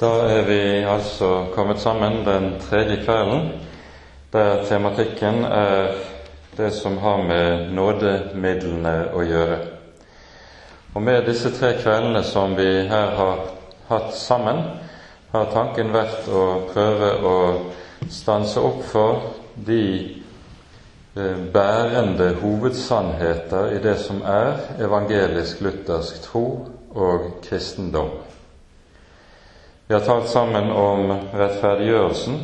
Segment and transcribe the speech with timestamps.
[0.00, 3.50] Da er vi altså kommet sammen den tredje kvelden,
[4.32, 5.92] der tematikken er
[6.56, 9.58] det som har med nådemidlene å gjøre.
[10.94, 13.42] Og med disse tre kveldene som vi her har
[13.90, 14.62] hatt sammen,
[15.34, 17.36] har tanken vært å prøve å
[18.08, 19.28] stanse opp for
[19.68, 19.84] de
[21.12, 26.46] eh, bærende hovedsannheter i det som er evangelisk-luthersk tro
[26.96, 28.29] og kristendom.
[29.90, 32.34] Vi har talt sammen om rettferdiggjørelsen.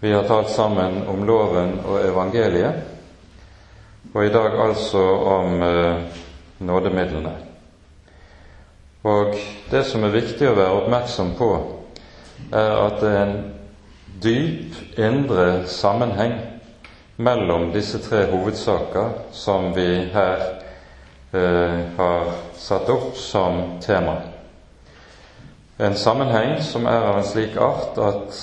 [0.00, 2.82] Vi har talt sammen om loven og evangeliet,
[4.12, 5.00] og i dag altså
[5.30, 6.02] om eh,
[6.58, 7.32] nådemidlene.
[9.08, 11.50] Og det som er viktig å være oppmerksom på,
[12.52, 13.42] er at det er en
[14.28, 16.36] dyp indre sammenheng
[17.16, 20.48] mellom disse tre hovedsaker som vi her
[21.32, 22.32] eh, har
[22.68, 24.35] satt opp som tema
[25.76, 28.38] en sammenheng som er av en slik art at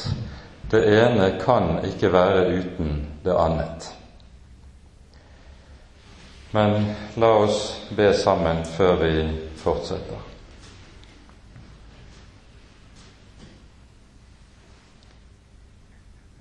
[0.70, 3.90] det ene kan ikke være uten det annet.
[6.54, 7.64] Men la oss
[7.98, 9.14] be sammen før vi
[9.58, 10.22] fortsetter.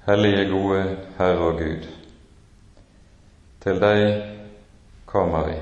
[0.05, 0.83] Hellige, gode
[1.19, 1.85] Herre og Gud.
[3.63, 4.09] Til deg
[5.07, 5.61] kommer vi.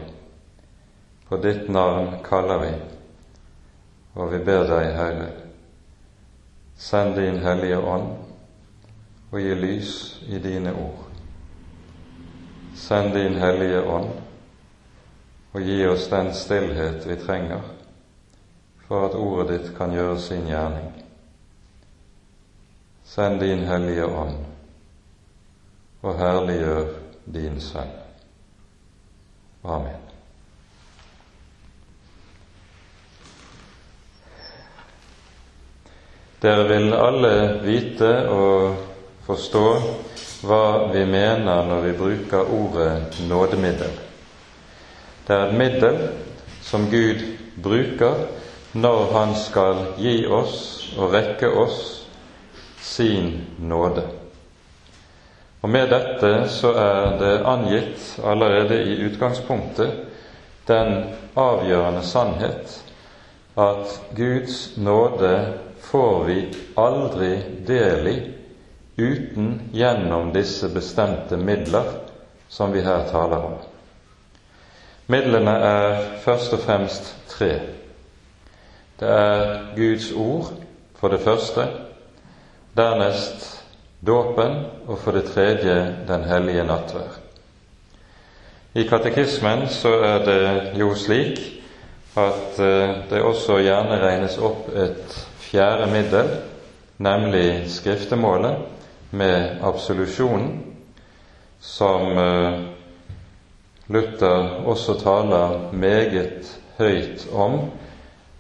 [1.28, 2.70] På ditt navn kaller vi.
[4.14, 5.28] Og vi ber deg, Herre,
[6.80, 8.08] send din Hellige Ånd
[9.30, 9.92] og gi lys
[10.26, 11.06] i dine ord.
[12.74, 14.10] Send din Hellige Ånd
[15.52, 17.62] og gi oss den stillhet vi trenger
[18.88, 20.90] for at ordet ditt kan gjøre sin gjerning.
[23.06, 24.38] Send din Hellige Ånd
[26.02, 26.94] og herliggjør
[27.34, 27.92] din Sønn.
[29.64, 30.09] Amen.
[36.40, 38.76] Dere vil alle vite og
[39.26, 39.64] forstå
[40.48, 43.92] hva vi mener når vi bruker ordet nådemiddel.
[45.26, 45.98] Det er et middel
[46.64, 47.20] som Gud
[47.60, 48.24] bruker
[48.72, 50.56] når Han skal gi oss
[50.96, 51.78] og rekke oss
[52.80, 54.06] sin nåde.
[55.60, 60.06] Og Med dette så er det angitt allerede i utgangspunktet
[60.68, 61.02] den
[61.36, 62.78] avgjørende sannhet
[63.60, 65.34] at Guds nåde
[65.90, 66.38] får vi
[66.74, 68.16] aldri del i
[68.96, 71.88] uten gjennom disse bestemte midler
[72.48, 73.56] som vi her taler om.
[75.10, 77.50] Midlene er først og fremst tre.
[79.00, 80.52] Det er Guds ord
[81.00, 81.64] for det første,
[82.76, 83.48] dernest
[84.06, 85.74] dåpen og for det tredje
[86.08, 87.18] Den hellige nattverd.
[88.74, 91.40] I katekismen så er det jo slik
[92.16, 95.16] at eh, det også gjerne regnes opp et
[95.50, 96.28] fjerde middel,
[96.96, 98.56] nemlig skriftemålet
[99.10, 100.62] med absolusjonen,
[101.60, 102.60] som eh,
[103.86, 107.56] Luther også taler meget høyt om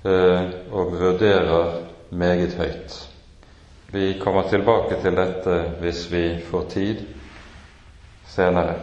[0.04, 3.08] eh, og vurderer meget høyt.
[3.92, 7.02] Vi kommer tilbake til dette hvis vi får tid
[8.30, 8.74] senere.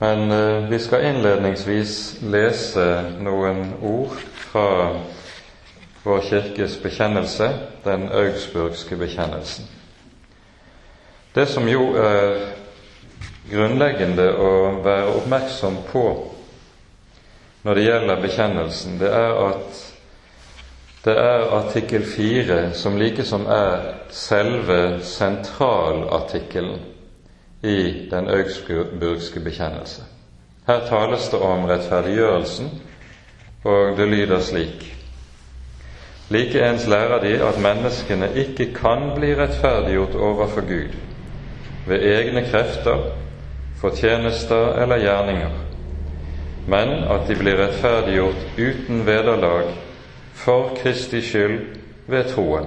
[0.00, 2.86] Men eh, vi skal innledningsvis lese
[3.18, 4.14] noen ord
[4.46, 4.68] fra
[6.02, 7.48] vår kirkes bekjennelse,
[7.84, 9.64] den augsburgske bekjennelsen.
[11.34, 12.36] Det som jo er
[13.50, 14.52] grunnleggende å
[14.84, 16.06] være oppmerksom på
[17.62, 19.82] når det gjelder bekjennelsen, det er at
[21.04, 26.80] det er artikkel 4 som likesom er selve sentralartikkelen
[27.62, 30.02] i den augsburgske bekjennelse.
[30.66, 32.70] Her tales det om rettferdiggjørelsen,
[33.64, 34.84] og det lyder slik
[36.32, 40.94] Likeens lærer de at menneskene ikke kan bli rettferdiggjort overfor Gud
[41.86, 42.98] ved egne krefter,
[43.76, 45.50] fortjenester eller gjerninger,
[46.66, 49.72] men at de blir rettferdiggjort uten vederlag
[50.32, 51.60] for Kristi skyld
[52.06, 52.66] ved troen,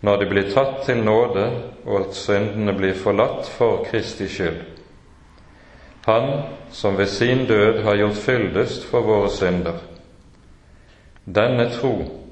[0.00, 1.46] når de blir tatt til nåde
[1.84, 4.60] og at syndene blir forlatt for Kristi skyld.
[6.06, 9.80] Han som ved sin død har gjort fyldest for våre synder.
[11.24, 12.23] Denne tro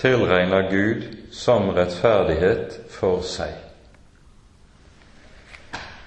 [0.00, 3.50] tilregner Gud som rettferdighet for seg.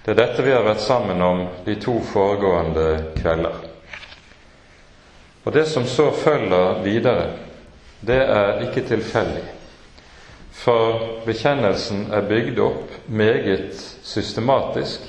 [0.01, 3.59] Det er dette vi har vært sammen om de to foregående kvelder.
[5.43, 7.29] Og Det som så følger videre,
[8.01, 9.43] det er ikke tilfeldig.
[10.51, 15.05] For bekjennelsen er bygd opp meget systematisk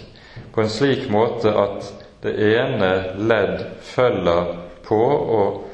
[0.52, 1.88] på en slik måte at
[2.22, 4.54] det ene ledd følger
[4.86, 5.00] på
[5.38, 5.64] og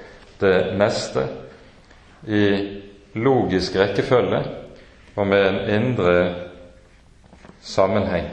[0.40, 1.26] det neste
[2.26, 2.77] i
[3.14, 4.42] logisk rekkefølge
[5.16, 6.34] og med en indre
[7.60, 8.26] sammenheng.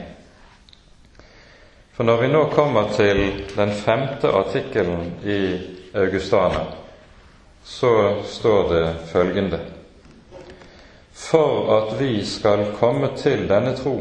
[1.96, 3.22] For når vi nå kommer til
[3.56, 5.40] den femte artikkelen i
[5.96, 6.66] Augustana,
[7.64, 9.60] så står det følgende
[11.12, 13.96] For at vi skal komme til denne tro,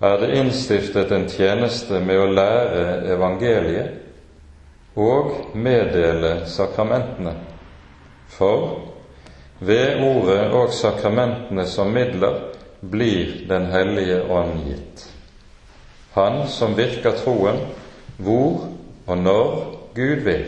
[0.00, 2.82] er det innstiftet en tjeneste med å lære
[3.14, 7.32] evangeliet og meddele sakramentene.
[8.28, 8.93] For
[9.66, 12.40] ved ordet og sakramentene som midler
[12.80, 15.06] blir Den hellige ånd gitt.
[16.14, 17.62] Han som virker troen
[18.18, 18.68] hvor
[19.06, 20.44] og når Gud vil,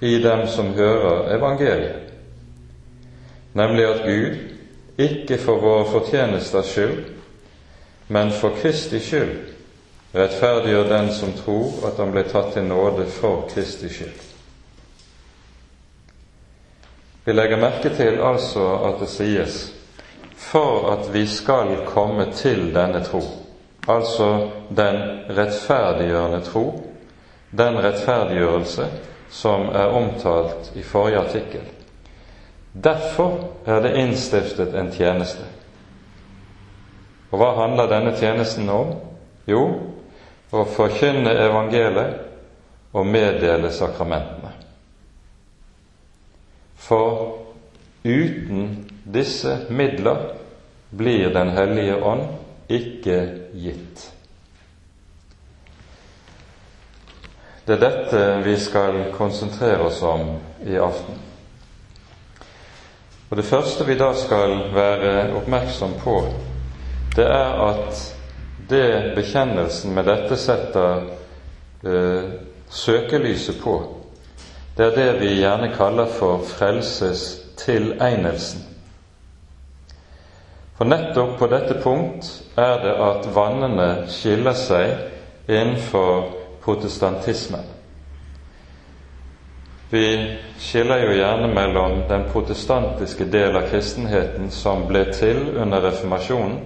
[0.00, 2.10] i dem som hører evangeliet,
[3.54, 4.36] nemlig at Gud,
[4.98, 7.04] ikke for våre fortjenesters skyld,
[8.08, 9.38] men for Kristi skyld,
[10.14, 14.31] rettferdiggjør den som tror at han ble tatt til nåde for Kristi skyld.
[17.24, 19.60] Vi legger merke til altså at det sies
[20.36, 23.22] for at vi skal komme til denne tro,
[23.88, 24.98] altså den
[25.30, 26.64] rettferdiggjørende tro,
[27.50, 28.88] den rettferdiggjørelse
[29.30, 31.62] som er omtalt i forrige artikkel.
[32.84, 35.44] Derfor er det innstiftet en tjeneste.
[37.30, 38.94] Og hva handler denne tjenesten om?
[39.48, 39.62] Jo,
[40.52, 42.18] å forkynne evangeliet
[42.92, 44.51] og meddele sakramentene.
[46.82, 47.38] For
[48.02, 50.32] uten disse midler
[50.90, 52.26] blir Den hellige ånd
[52.68, 53.18] ikke
[53.54, 54.08] gitt.
[57.64, 60.34] Det er dette vi skal konsentrere oss om
[60.66, 61.20] i aften.
[63.30, 66.16] Og Det første vi da skal være oppmerksom på,
[67.16, 68.02] det er at
[68.68, 71.06] det bekjennelsen med dette setter
[71.86, 72.34] eh,
[72.68, 73.76] søkelyset på,
[74.82, 78.64] det er det vi gjerne kaller for frelsestilegnelsen.
[80.74, 82.26] For nettopp på dette punkt
[82.58, 84.90] er det at vannene skiller seg
[85.46, 86.34] innenfor
[86.64, 87.62] protestantismen.
[89.92, 90.02] Vi
[90.58, 96.58] skiller jo gjerne mellom den protestantiske del av kristenheten som ble til under reformasjonen,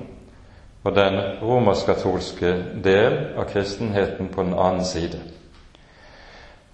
[0.86, 5.35] og den romersk-katolske del av kristenheten på den annen side.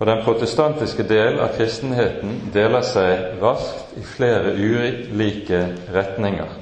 [0.02, 5.60] Og Den protestantiske del av kristenheten deler seg raskt i flere ulike
[5.94, 6.56] retninger.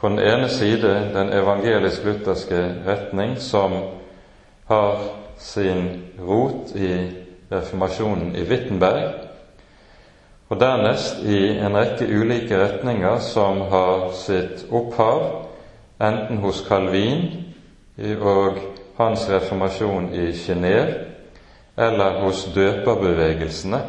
[0.00, 3.76] På den ene side den evangelisk-lutherske retning, som
[4.70, 5.04] har
[5.36, 5.92] sin
[6.24, 6.94] rot i
[7.52, 9.12] reformasjonen i Wittenberg,
[10.48, 15.50] og dernest i en rekke ulike retninger som har sitt opphav
[16.00, 17.28] enten hos Calvin
[18.24, 18.62] og
[18.96, 21.11] hans reformasjon i Genéve
[21.76, 23.80] eller hos døperbevegelsene,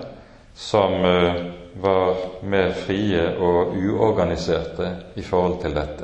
[0.56, 1.34] som eh,
[1.82, 6.04] var mer frie og uorganiserte i forhold til dette.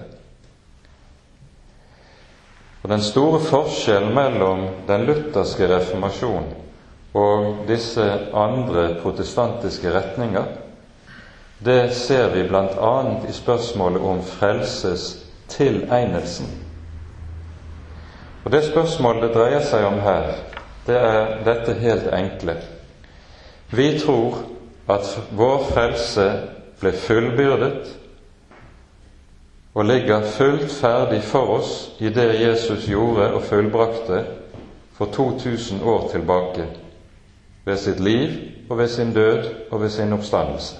[2.83, 6.45] Og Den store forskjellen mellom den lutherske reformasjon
[7.13, 10.45] og disse andre protestantiske retninger,
[11.65, 13.03] det ser vi bl.a.
[13.29, 16.47] i spørsmålet om frelsestilegnelsen.
[18.45, 20.23] Og Det spørsmålet det dreier seg om her,
[20.89, 22.57] det er dette helt enkle.
[23.71, 24.41] Vi tror
[24.89, 26.27] at vår frelse
[26.81, 27.95] ble fullbyrdet
[29.77, 34.23] og ligger fullt ferdig for oss i det Jesus gjorde og fullbrakte
[34.97, 36.65] for 2000 år tilbake,
[37.65, 38.33] ved sitt liv
[38.69, 40.75] og ved sin død og ved sin oppstandelse.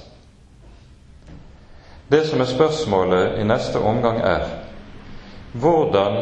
[2.11, 4.47] Det som er spørsmålet i neste omgang, er
[5.53, 6.17] hvordan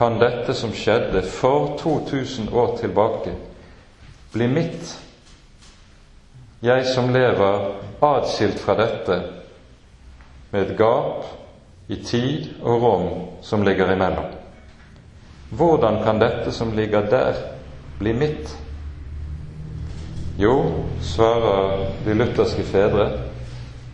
[0.00, 3.34] kan dette som skjedde for 2000 år tilbake,
[4.32, 4.94] bli mitt,
[6.64, 7.66] jeg som lever
[8.00, 9.18] atskilt fra dette,
[10.50, 11.26] med et gap
[11.92, 13.04] i tid og rom
[13.44, 14.30] som ligger imellom.
[15.50, 17.36] Hvordan kan dette som ligger der,
[17.98, 18.54] bli mitt?
[20.40, 20.54] Jo,
[21.04, 23.10] svarer de lutherske fedre,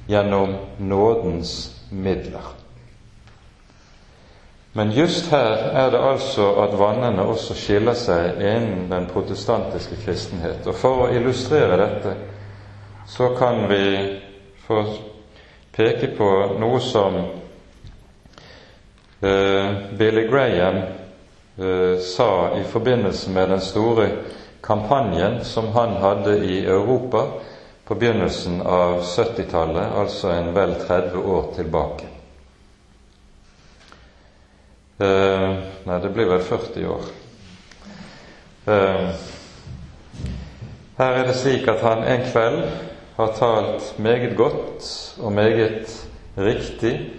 [0.06, 1.56] gjennom nådens
[1.90, 2.54] midler.
[4.76, 10.66] Men just her er det altså at vannene også skiller seg innen den protestantiske kristenhet.
[10.68, 12.12] Og For å illustrere dette
[13.08, 13.80] så kan vi
[14.66, 14.82] få
[15.76, 16.28] peke på
[16.60, 17.16] noe som
[19.24, 22.28] eh, Billy Graham eh, sa
[22.60, 24.10] i forbindelse med den store
[24.66, 27.24] kampanjen som han hadde i Europa
[27.88, 32.15] på begynnelsen av 70-tallet, altså en vel 30 år tilbake.
[34.98, 37.08] Eh, nei, det blir vel 40 år.
[38.66, 39.08] Eh,
[40.96, 42.62] her er det slik at han en kveld
[43.16, 44.86] har talt meget godt
[45.20, 45.92] og meget
[46.36, 47.10] riktig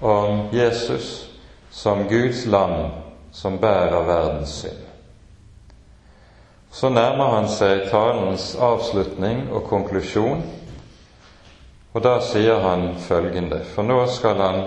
[0.00, 1.30] om Jesus
[1.70, 2.90] som Guds lam
[3.32, 4.80] som bærer verdens synd.
[6.72, 10.40] Så nærmer han seg talens avslutning og konklusjon,
[11.92, 14.60] og da sier han følgende, for nå skal han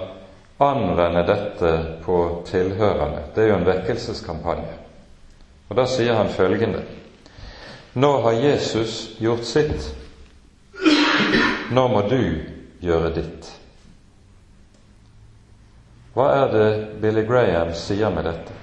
[0.59, 1.71] anvende dette
[2.05, 3.21] på tilhørerne.
[3.35, 4.75] Det er jo en vekkelseskampanje.
[5.69, 6.83] Og da sier han følgende
[7.93, 9.87] Nå har Jesus gjort sitt.
[11.71, 12.21] Nå må du
[12.79, 13.49] gjøre ditt.
[16.13, 16.69] Hva er det
[17.01, 18.55] Billy Graham sier med dette?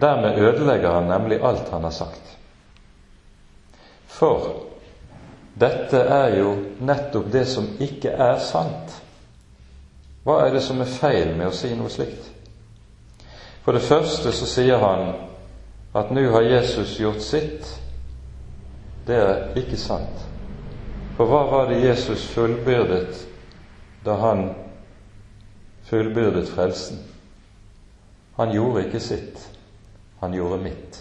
[0.00, 2.36] Dermed ødelegger han nemlig alt han har sagt.
[4.06, 4.50] For
[5.58, 8.94] dette er jo nettopp det som ikke er sant.
[10.28, 12.26] Hva er det som er feil med å si noe slikt?
[13.64, 15.14] For det første så sier han
[15.96, 17.70] at nå har Jesus gjort sitt.
[19.08, 20.26] Det er ikke sant.
[21.16, 23.22] For hva var det Jesus fullbyrdet
[24.04, 24.42] da han
[25.88, 27.00] fullbyrdet frelsen?
[28.36, 29.40] Han gjorde ikke sitt,
[30.20, 30.98] han gjorde mitt.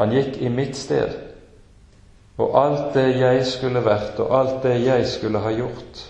[0.00, 1.20] Han gikk i mitt sted,
[2.40, 6.06] og alt det jeg skulle vært, og alt det jeg skulle ha gjort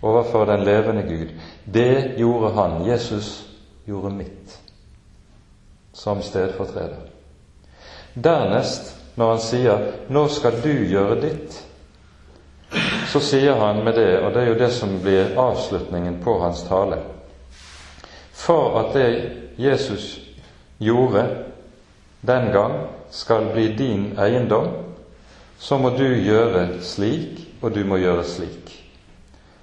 [0.00, 1.28] overfor den levende Gud,
[1.64, 2.84] det gjorde han.
[2.86, 3.48] Jesus
[3.84, 4.58] gjorde mitt
[5.92, 7.08] som stedfortreder.
[8.14, 11.62] Dernest, når han sier 'nå skal du gjøre ditt',
[13.06, 16.62] så sier han med det, og det er jo det som blir avslutningen på hans
[16.62, 16.98] tale
[18.32, 20.20] For at det Jesus
[20.78, 21.26] gjorde
[22.20, 22.74] den gang,
[23.10, 24.68] skal bli din eiendom,
[25.58, 28.65] så må du gjøre slik, og du må gjøre slik.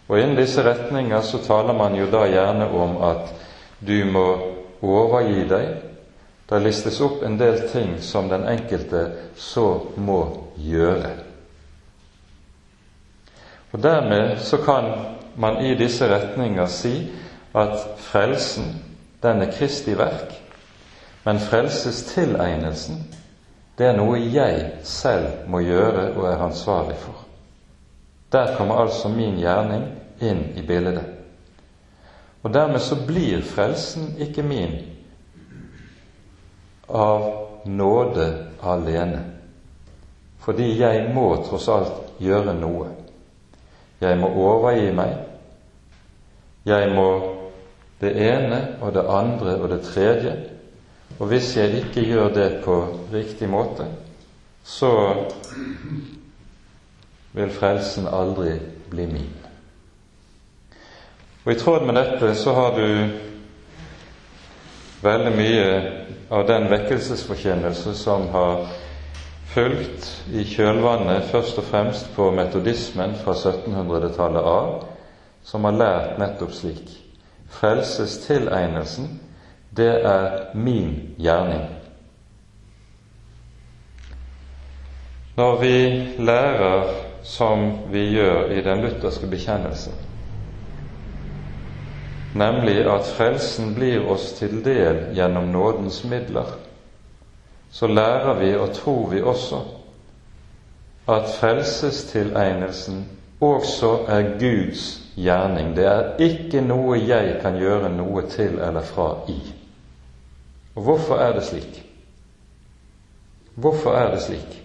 [0.07, 3.31] Og innen disse retninger så taler man jo da gjerne om at
[3.79, 4.27] du må
[4.83, 5.67] overgi deg,
[6.49, 9.05] det listes opp en del ting som den enkelte
[9.39, 10.19] så må
[10.59, 11.13] gjøre.
[13.73, 14.91] Og Dermed så kan
[15.35, 16.93] man i disse retninger si
[17.57, 18.75] at frelsen,
[19.23, 20.35] den er Kristi verk,
[21.23, 22.99] men frelsestilegnelsen,
[23.77, 27.22] det er noe jeg selv må gjøre og er ansvarlig for.
[28.33, 29.83] Der kommer altså min gjerning
[30.21, 31.03] inn i bildet.
[32.43, 34.73] Og dermed så blir frelsen ikke min,
[36.89, 37.23] av
[37.65, 38.25] nåde
[38.61, 39.21] alene.
[40.43, 42.89] Fordi jeg må tross alt gjøre noe.
[44.01, 45.13] Jeg må overgi meg.
[46.67, 47.07] Jeg må
[48.01, 50.33] det ene og det andre og det tredje.
[51.19, 52.75] Og hvis jeg ikke gjør det på
[53.13, 53.87] riktig måte,
[54.63, 54.91] så
[57.33, 58.59] vil frelsen aldri
[58.89, 59.31] bli min.
[61.43, 63.09] Og I tråd med dette så har du
[65.03, 65.67] veldig mye
[66.31, 68.67] av den vekkelsesforkynnelse som har
[69.53, 74.71] fulgt i kjølvannet først og fremst på metodismen fra 1700-tallet av,
[75.43, 76.95] som har lært nettopp slik.
[77.53, 79.09] Frelsestilegnelsen,
[79.75, 81.67] det er min gjerning.
[85.35, 85.75] Når vi
[86.23, 86.93] lærer
[87.23, 89.93] som vi gjør i den lutherske bekjennelsen,
[92.35, 96.55] nemlig at frelsen blir oss til del gjennom nådens midler,
[97.71, 99.61] så lærer vi og tror vi også
[101.09, 103.05] at frelsestilegnelsen
[103.41, 105.75] også er Guds gjerning.
[105.75, 109.39] Det er ikke noe jeg kan gjøre noe til eller fra i.
[110.75, 111.83] Og hvorfor er det slik?
[113.55, 114.62] Hvorfor er det slik?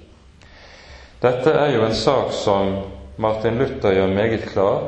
[1.22, 2.76] Dette er jo en sak som
[3.16, 4.82] Martin Luther gjør meget klar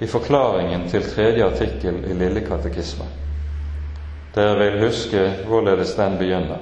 [0.00, 3.04] i forklaringen til tredje artikkel i Lille katekisme.
[4.34, 6.58] Dere vil huske hvorledes den begynner.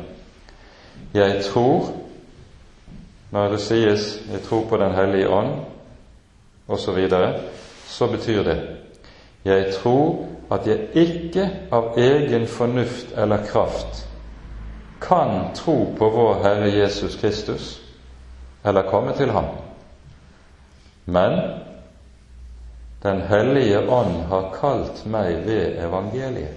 [1.14, 1.96] Jeg tror
[3.30, 5.64] Når det sies 'jeg tror på Den hellige ånd'
[6.68, 7.40] osv., så, videre,
[7.86, 8.60] så betyr det
[9.44, 14.08] jeg tror at jeg ikke av egen fornuft eller kraft
[15.00, 17.79] kan tro på vår Herre Jesus Kristus
[18.64, 19.44] eller komme til ham.
[21.04, 21.40] Men
[23.02, 26.56] den hellige ånd har kalt meg ved evangeliet,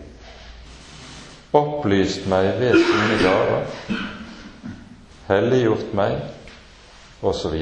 [1.54, 3.68] opplyst meg ved sine gaver,
[5.30, 6.18] helliggjort meg,
[7.24, 7.56] osv.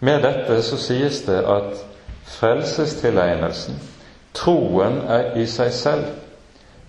[0.00, 1.80] Med dette så sies det at
[2.28, 3.80] frelsestilegnelsen,
[4.36, 6.10] troen er i seg selv,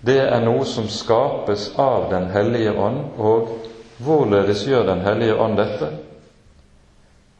[0.04, 3.69] det er noe som skapes av Den hellige ånd, og
[4.04, 5.90] hvorledes gjør Den hellige ånd dette?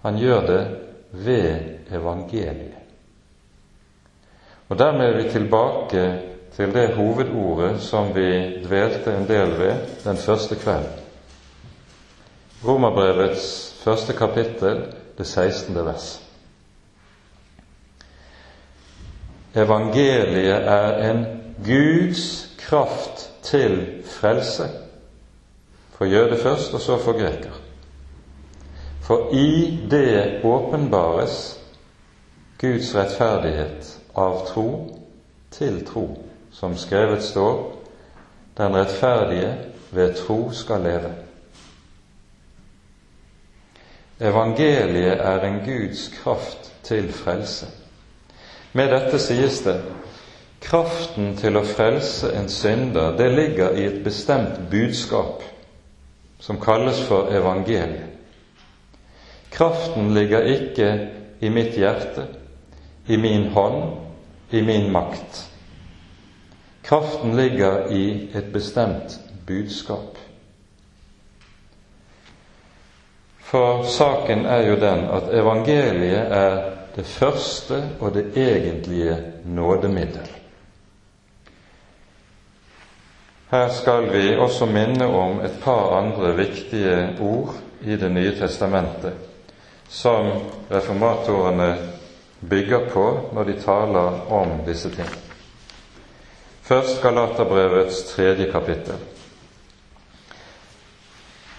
[0.03, 0.63] Han gjør det
[1.13, 1.55] ved
[1.93, 2.77] evangeliet.
[4.69, 6.05] Og Dermed er vi tilbake
[6.57, 9.75] til det hovedordet som vi dvelte en del ved
[10.05, 11.01] den første kvelden.
[12.67, 14.85] Romerbrevets første kapittel,
[15.19, 15.75] det 16.
[15.87, 16.21] vers.
[19.55, 21.25] Evangeliet er en
[21.65, 24.69] Guds kraft til frelse,
[26.01, 27.51] for jøde først, og så for greker.
[29.01, 31.61] For i det åpenbares
[32.61, 34.97] Guds rettferdighet av tro
[35.53, 36.07] til tro,
[36.53, 37.77] som skrevet står,
[38.57, 39.53] den rettferdige
[39.91, 41.13] ved tro skal leve.
[44.21, 47.67] Evangeliet er en Guds kraft til frelse.
[48.73, 49.83] Med dette sies det
[50.65, 55.45] kraften til å frelse en synder, det ligger i et bestemt budskap
[56.41, 58.09] som kalles for evangeliet.
[59.51, 61.09] Kraften ligger ikke
[61.41, 62.27] i mitt hjerte,
[63.07, 63.83] i min hånd,
[64.51, 65.47] i min makt.
[66.83, 70.19] Kraften ligger i et bestemt budskap.
[73.39, 76.61] For saken er jo den at evangeliet er
[76.97, 80.40] det første og det egentlige nådemiddel.
[83.51, 89.13] Her skal vi også minne om et par andre viktige ord i Det nye testamentet
[89.91, 90.29] som
[90.71, 91.71] reformatorene
[92.41, 93.05] bygger på
[93.35, 95.09] når de taler om disse ting.
[96.63, 98.95] Først Galaterbrevets tredje kapittel.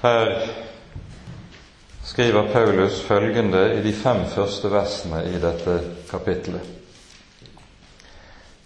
[0.02, 0.32] Her
[2.04, 5.76] skriver Paulus følgende i de fem første versene i dette
[6.10, 6.64] kapittelet.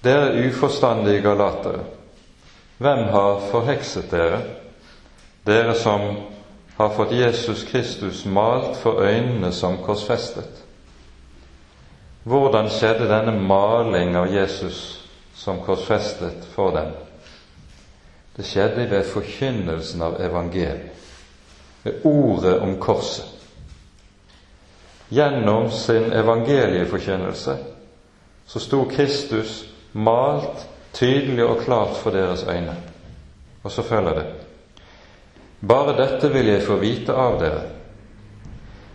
[0.05, 1.82] Dere uforstandige galatere,
[2.77, 4.41] hvem har forhekset dere,
[5.46, 6.01] dere som
[6.75, 10.62] har fått Jesus Kristus malt for øynene som korsfestet?
[12.25, 14.79] Hvordan skjedde denne maling av Jesus
[15.38, 16.91] som korsfestet for dem?
[18.36, 20.91] Det skjedde ved forkynnelsen av evangeliet,
[21.84, 23.29] ved ordet om korset.
[25.10, 27.58] Gjennom sin evangelieforkynnelse
[28.45, 32.75] så sto Kristus malt tydelig og klart for deres øyne.
[33.63, 34.25] Og så følger det
[35.67, 37.62] Bare dette vil jeg få vite av dere.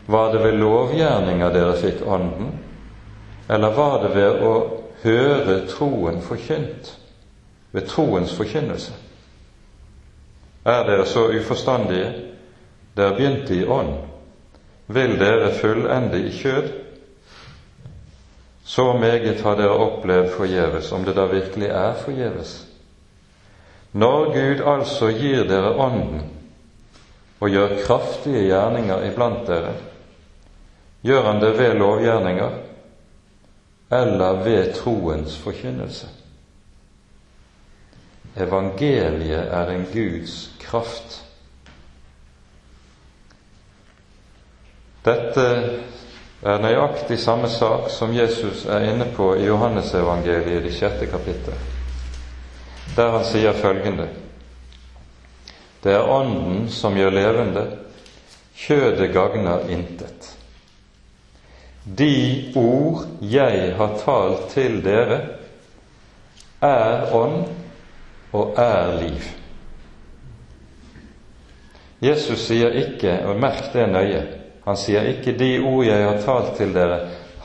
[0.07, 2.53] Var det ved lovgjerninger dere fikk Ånden,
[3.49, 4.53] eller var det ved å
[5.03, 6.93] høre troen forkynt,
[7.73, 8.93] ved troens forkynnelse?
[10.65, 12.13] Er dere så uforstandige?
[12.97, 13.95] Dere begynte i ånd.
[14.87, 16.71] Vil dere fullende i kjød?
[18.65, 22.67] Så meget har dere opplevd forgjeves, om det da virkelig er forgjeves.
[23.93, 26.23] Når Gud altså gir dere Ånden
[27.41, 29.75] og gjør kraftige gjerninger iblant dere,
[31.03, 32.51] gjør Han det ved lovgjerninger
[33.91, 36.09] eller ved troens forkynnelse?
[38.37, 41.25] Evangeliet er en Guds kraft.
[45.05, 45.81] Dette
[46.43, 51.57] er nøyaktig samme sak som Jesus er inne på i Johannesevangeliet, det sjette kapittel,
[52.97, 54.09] der han sier følgende
[55.81, 57.63] Det er Ånden som gjør levende,
[58.57, 60.35] kjødet gagner intet.
[61.85, 65.21] De ord jeg har talt til dere,
[66.61, 67.47] er ånd
[68.37, 69.31] og er liv.
[72.01, 74.21] Jesus sier ikke, og merk det nøye,
[74.65, 77.01] han sier ikke 'de ord jeg har talt til dere,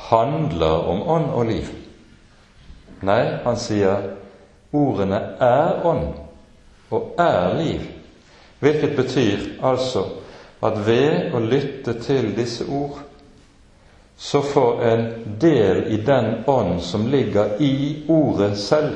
[0.09, 1.71] handler om ånd og liv'.
[3.01, 4.11] Nei, han sier
[4.73, 6.07] ordene er ånd
[6.91, 7.81] og er liv.
[8.59, 10.05] Hvilket betyr altså
[10.63, 12.99] at ved å lytte til disse ord,
[14.17, 15.03] så får en
[15.41, 18.95] del i den ånd som ligger i ordet selv.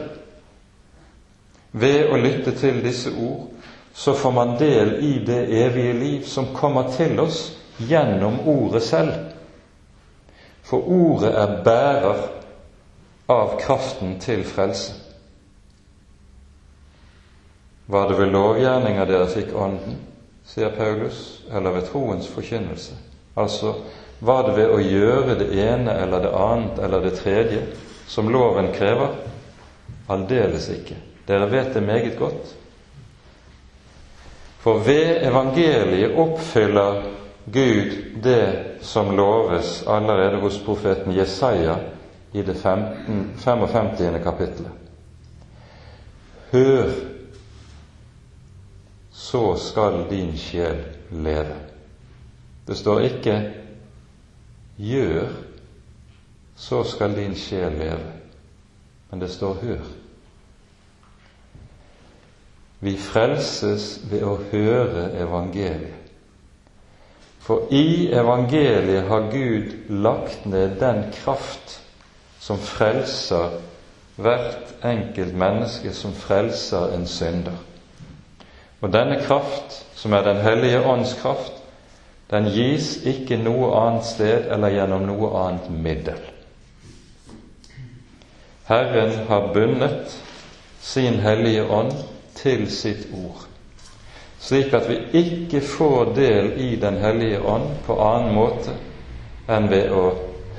[1.71, 3.49] Ved å lytte til disse ord,
[3.93, 9.13] så får man del i det evige liv som kommer til oss gjennom ordet selv.
[10.63, 12.25] For ordet er bærer
[13.29, 14.93] av kraften til frelse.
[17.89, 19.95] Var det ved lovgjerninger dere fikk Ånden,
[20.45, 22.93] sier Paulus, eller ved troens forkynnelse?
[23.39, 23.73] Altså,
[24.19, 27.63] var det ved å gjøre det ene eller det annet eller det tredje
[28.09, 29.15] som loven krever?
[30.09, 30.97] Aldeles ikke.
[31.25, 32.55] Dere vet det meget godt.
[34.59, 37.01] For ved evangeliet oppfyller
[37.53, 41.75] Gud det som loves allerede hos profeten Jesaja
[42.31, 44.23] i det 15, 55.
[44.23, 44.71] kapittelet.
[46.51, 46.91] Hør,
[49.11, 51.55] så skal din sjel leve.
[52.67, 53.53] Det står ikke
[54.77, 55.27] 'gjør,
[56.55, 58.13] så skal din sjel leve',
[59.09, 59.89] men det står 'hør'.
[62.79, 65.98] Vi frelses ved å høre evangeliet.
[67.49, 71.79] For i evangeliet har Gud lagt ned den kraft
[72.37, 73.55] som frelser
[74.21, 77.57] hvert enkelt menneske, som frelser en synder.
[78.85, 81.57] Og denne kraft, som er Den hellige ånds kraft,
[82.29, 86.21] den gis ikke noe annet sted eller gjennom noe annet middel.
[88.69, 90.13] Herren har bundet
[90.81, 91.95] sin Hellige Ånd
[92.37, 93.48] til sitt ord,
[94.39, 98.71] slik at vi ikke får del i Den hellige ånd på annen måte
[99.49, 100.03] enn ved å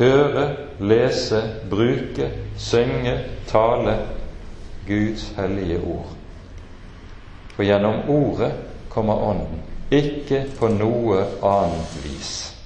[0.00, 3.98] høre, lese, bruke, synge, tale
[4.88, 6.06] Guds hellige ord.
[7.54, 8.52] For gjennom Ordet
[8.90, 12.56] kommer Ånden, ikke på noe annet vis.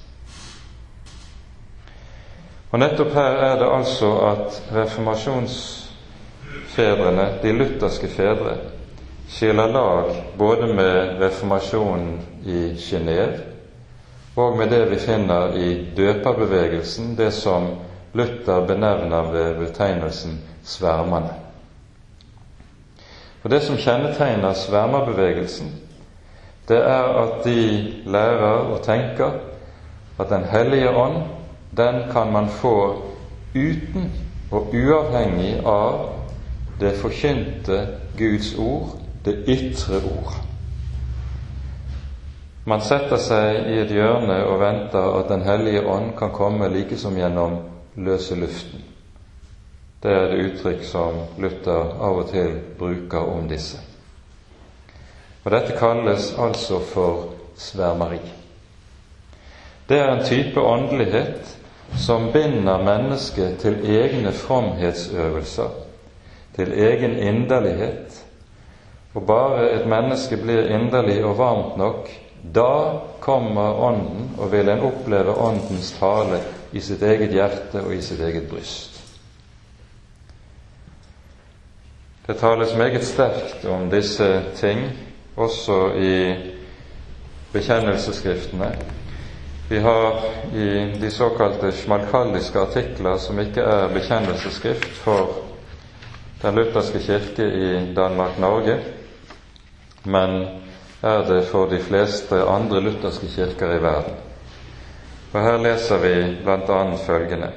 [2.70, 8.56] Og Nettopp her er det altså at reformasjonsfedrene, de lutherske fedre,
[9.28, 13.54] skiller lag både med reformasjonen i Genéve
[14.34, 17.68] og med det vi finner i døperbevegelsen, det som
[18.14, 21.34] Luther benevner ved betegnelsen svermerne.
[23.44, 25.72] Og Det som kjennetegner svermerbevegelsen,
[26.68, 29.30] det er at de lærer og tenker
[30.18, 31.22] at Den hellige ånd
[31.76, 33.02] den kan man få
[33.54, 34.12] uten
[34.50, 36.10] og uavhengig av
[36.80, 37.86] det forkynte
[38.18, 40.34] Guds ord, det ytre ord.
[42.64, 46.96] Man setter seg i et hjørne og venter at Den hellige ånd kan komme like
[46.96, 47.58] som gjennom
[47.96, 48.84] løse luften.
[50.02, 53.78] Det er det uttrykk som Luther av og til bruker om disse.
[55.44, 58.20] Og Dette kalles altså for svermeri.
[59.88, 61.56] Det er en type åndelighet
[62.00, 65.70] som binder mennesket til egne fromhetsøvelser,
[66.56, 68.23] til egen inderlighet.
[69.14, 72.08] Og bare et menneske blir inderlig og varmt nok,
[72.54, 72.70] da
[73.20, 76.40] kommer Ånden, og vil en oppleve Åndens tale
[76.72, 79.00] i sitt eget hjerte og i sitt eget bryst.
[82.26, 84.80] Det tales meget sterkt om disse ting
[85.36, 86.12] også i
[87.52, 88.70] bekjennelsesskriftene.
[89.68, 90.24] Vi har
[90.54, 90.68] i
[91.00, 95.40] de såkalte schmalkaldiske artikler, som ikke er bekjennelsesskrift for
[96.42, 98.74] Den lutherske kirke i Danmark-Norge,
[100.04, 100.46] men
[101.02, 104.16] er det for de fleste andre lutherske kirker i verden.
[105.32, 106.14] Og Her leser vi
[106.44, 106.96] bl.a.
[107.06, 107.50] følgende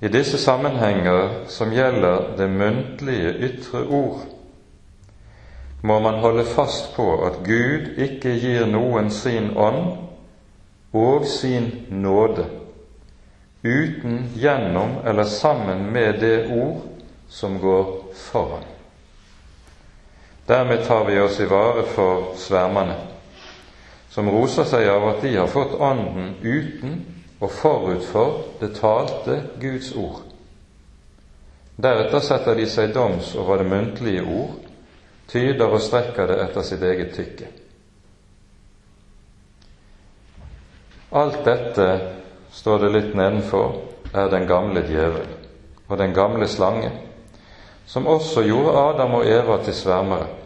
[0.00, 4.20] I disse sammenhenger som gjelder det muntlige ytre ord,
[5.82, 9.96] må man holde fast på at Gud ikke gir noen sin ånd
[10.92, 12.46] og sin nåde
[13.64, 16.84] uten gjennom eller sammen med det ord
[17.28, 18.79] som går foran.
[20.50, 22.96] Dermed tar vi oss i vare for svermerne,
[24.10, 26.96] som roser seg av at de har fått Ånden uten
[27.38, 30.24] og forut for det talte Guds ord.
[31.78, 34.58] Deretter setter de seg doms over det muntlige ord
[35.30, 37.52] tyder og strekker det etter sitt eget tykke.
[41.14, 41.86] Alt dette,
[42.50, 43.78] står det litt nedenfor,
[44.10, 45.30] er den gamle djevel
[45.86, 46.90] og den gamle slange,
[47.86, 50.39] som også gjorde Adam og Eva til svermere.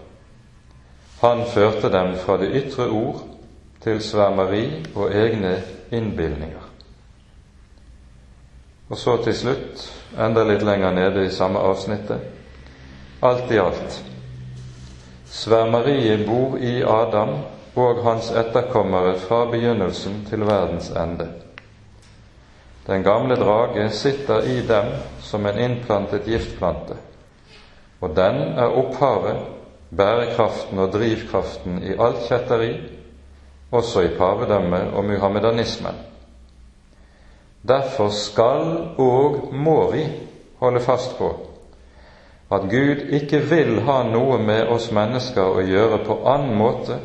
[1.20, 3.22] Han førte dem fra det ytre ord
[3.84, 5.56] til svermeri og egne
[5.92, 6.70] innbilninger.
[8.88, 9.84] Og så til slutt,
[10.20, 12.20] enda litt lenger nede i samme avsnittet,
[13.24, 14.02] alt i alt
[15.34, 17.32] Svermeriet bor i Adam
[17.74, 21.26] og hans etterkommere fra begynnelsen til verdens ende.
[22.86, 24.92] Den gamle drage sitter i dem
[25.24, 26.96] som en innplantet giftplante,
[28.00, 29.40] og den er opphavet,
[29.96, 32.72] bærekraften og drivkraften i alt kjetteri,
[33.74, 35.96] også i pavedømmet og muhammedanismen.
[37.68, 40.04] Derfor skal og må vi
[40.60, 41.32] holde fast på
[42.52, 46.98] at Gud ikke vil ha noe med oss mennesker å gjøre på annen måte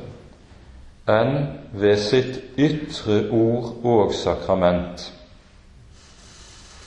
[1.10, 1.36] enn
[1.74, 5.08] ved sitt ytre ord og sakrament.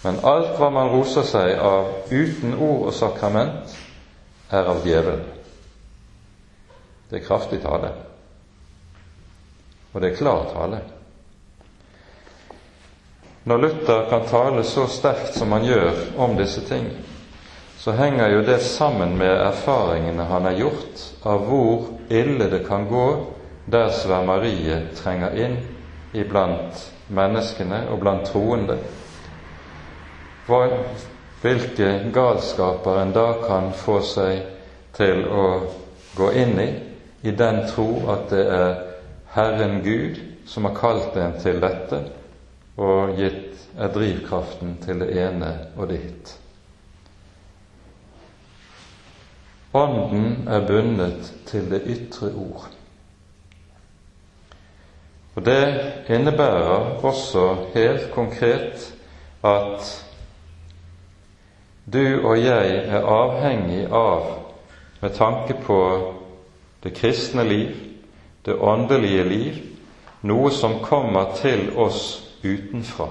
[0.05, 3.77] Men alt hva man roser seg av uten ord og sakrament,
[4.53, 5.42] er av djevelen.
[7.13, 7.91] Det er kraftig tale,
[9.93, 10.79] og det er klar tale.
[13.45, 16.87] Når Luther kan tale så sterkt som han gjør om disse ting,
[17.77, 22.87] så henger jo det sammen med erfaringene han har gjort av hvor ille det kan
[22.89, 23.07] gå
[23.69, 25.59] der svermeriet trenger inn
[26.17, 26.81] iblant
[27.13, 28.79] menneskene og blant troende.
[30.47, 30.63] Hva,
[31.43, 34.41] hvilke galskaper en da kan få seg
[34.97, 35.45] til å
[36.17, 36.71] gå inn i,
[37.23, 38.75] i den tro at det er
[39.35, 42.03] Herren Gud som har kalt en til dette
[42.77, 46.33] og gitt er drivkraften til det ene og det hit.
[49.73, 52.69] Ånden er bundet til det ytre ord.
[55.35, 58.95] Og Det innebærer også helt konkret
[59.45, 60.07] at
[61.93, 64.27] du og jeg er avhengig av,
[65.01, 65.79] med tanke på
[66.83, 67.77] det kristne liv,
[68.43, 69.59] det åndelige liv,
[70.27, 73.09] noe som kommer til oss utenfra.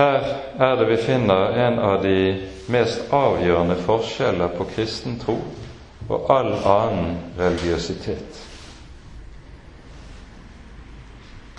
[0.00, 2.20] Her er det vi finner en av de
[2.72, 5.36] mest avgjørende forskjeller på kristen tro
[6.08, 8.40] og all annen religiøsitet.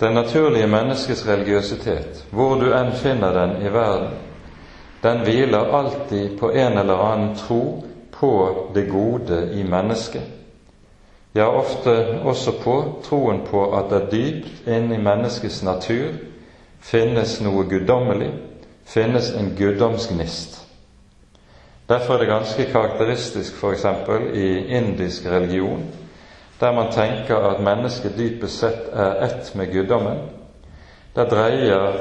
[0.00, 4.18] Det naturlige menneskets religiøsitet, hvor du enn finner den i verden,
[5.02, 7.62] den hviler alltid på en eller annen tro
[8.22, 8.32] på
[8.74, 10.22] det gode i mennesket.
[11.34, 16.12] Ja, ofte også på troen på at det dypt inni menneskets natur
[16.80, 18.30] finnes noe guddommelig,
[18.86, 20.60] finnes en guddomsgnist.
[21.88, 23.84] Derfor er det ganske karakteristisk f.eks.
[24.34, 25.82] i indisk religion
[26.62, 30.18] der man tenker at mennesket dypest sett er ett med guddommen.
[31.16, 31.96] Der dreier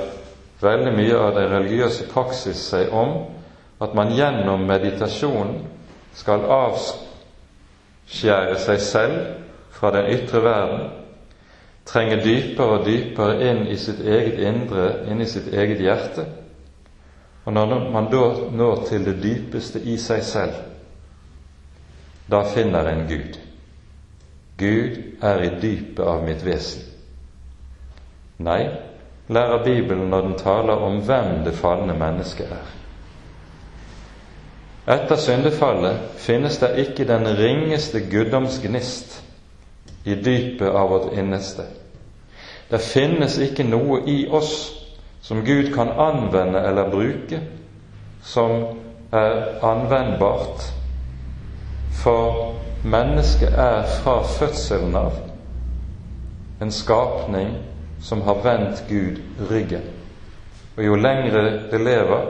[0.62, 3.16] veldig mye av den religiøse praksis seg om
[3.82, 5.64] at man gjennom meditasjonen
[6.14, 9.20] skal avskjære seg selv
[9.72, 10.90] fra den ytre verden,
[11.86, 16.26] trenge dypere og dypere inn i sitt eget indre, inn i sitt eget hjerte.
[17.46, 20.54] Og når man da når til det dypeste i seg selv,
[22.32, 23.40] da finner en Gud.
[24.58, 26.86] Gud er i dypet av mitt vesen.
[28.42, 28.62] Nei,
[29.28, 32.81] lærer Bibelen når den taler om hvem det falne mennesket er.
[34.88, 39.20] Etter syndefallet finnes det ikke den ringeste guddomsgnist
[40.06, 41.68] i dypet av vårt inneste.
[42.72, 44.54] Det finnes ikke noe i oss
[45.22, 47.42] som Gud kan anvende eller bruke,
[48.24, 48.64] som
[49.12, 50.66] er anvendbart
[52.02, 55.18] for Mennesket er fra fødselen av
[56.62, 57.52] en skapning
[58.02, 59.20] som har vendt Gud
[59.52, 59.84] ryggen.
[60.78, 62.26] Og jo lengre det lever,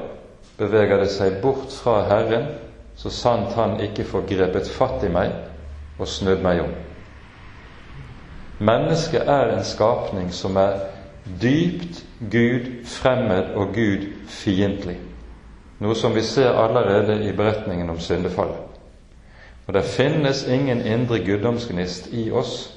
[0.61, 2.47] beveger det seg bort fra Herren,
[2.95, 5.33] så sant Han ikke får grepet fatt i meg
[5.97, 6.73] og snudd meg om.
[8.61, 10.83] Mennesket er en skapning som er
[11.41, 14.99] dypt Gud fremmed og Gud fiendtlig,
[15.81, 18.67] noe som vi ser allerede i beretningen om syndefallet.
[19.67, 22.69] Og det finnes ingen indre guddomsgnist i oss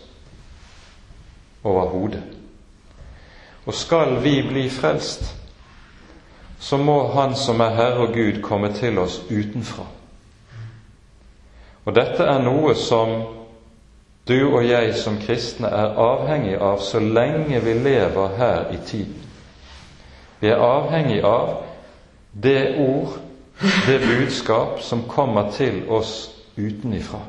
[1.64, 2.22] overhodet.
[3.66, 5.24] Og skal vi bli frelst,
[6.64, 9.84] så må Han som er Herre og Gud, komme til oss utenfra.
[11.84, 13.10] Og dette er noe som
[14.24, 19.20] du og jeg som kristne er avhengig av så lenge vi lever her i tiden.
[20.40, 21.52] Vi er avhengig av
[22.32, 23.18] det ord,
[23.84, 27.20] det budskap, som kommer til oss utenifra.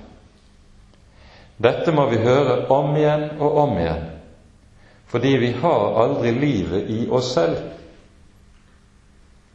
[1.59, 4.09] Dette må vi høre om igjen og om igjen,
[5.11, 7.74] fordi vi har aldri livet i oss selv.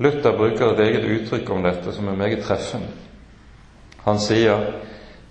[0.01, 2.89] Luther bruker et eget uttrykk om dette som er meget treffende.
[4.07, 4.63] Han sier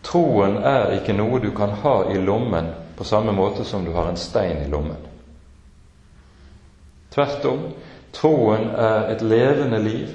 [0.06, 4.12] troen er ikke noe du kan ha i lommen på samme måte som du har
[4.12, 5.00] en stein i lommen.
[7.10, 7.64] Tvert om,
[8.14, 10.14] troen er et levende liv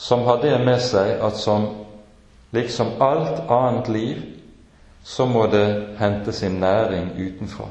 [0.00, 1.68] som har det med seg at som
[2.50, 4.22] Liksom alt annet liv
[5.06, 7.68] så må det hente sin næring utenfra.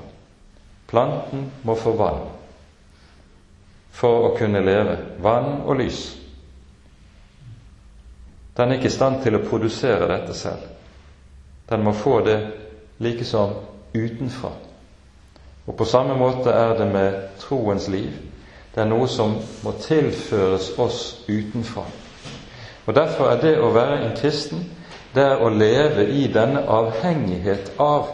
[0.88, 2.39] Planten må få vann
[3.92, 4.98] for å kunne leve.
[5.22, 6.02] Vann og lys.
[8.58, 10.66] Den er ikke i stand til å produsere dette selv.
[11.70, 12.40] Den må få det
[13.00, 13.54] like som
[13.94, 14.52] utenfra.
[15.68, 18.12] Og på samme måte er det med troens liv.
[18.76, 21.86] Det er noe som må tilføres oss utenfra.
[22.86, 24.66] Og Derfor er det å være en kristen
[25.14, 28.12] det er å leve i denne avhengighet av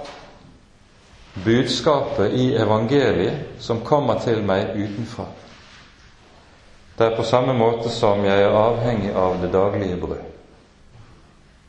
[1.44, 5.26] budskapet i evangeliet som kommer til meg utenfra.
[6.98, 10.24] Det er på samme måte som jeg er avhengig av det daglige brød.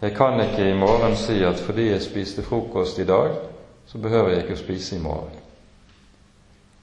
[0.01, 3.33] Jeg kan ikke i morgen si at fordi jeg spiste frokost i dag,
[3.87, 5.33] så behøver jeg ikke å spise i morgen.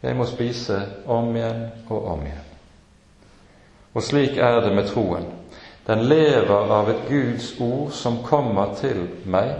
[0.03, 2.49] Jeg må spise om igjen og om igjen.
[3.93, 5.29] Og slik er det med troen.
[5.87, 9.53] Den lever av et Guds ord som kommer til meg,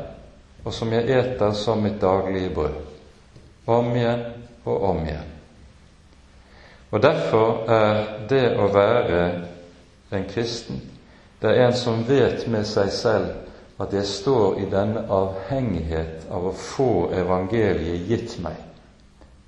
[0.63, 2.81] og som jeg eter som mitt daglige brød.
[3.67, 4.25] Om igjen
[4.65, 5.32] og om igjen.
[6.93, 9.21] Og Derfor er det å være
[10.13, 10.81] en kristen
[11.43, 16.45] det er en som vet med seg selv at jeg står i denne avhengighet av
[16.47, 18.55] å få evangeliet gitt meg,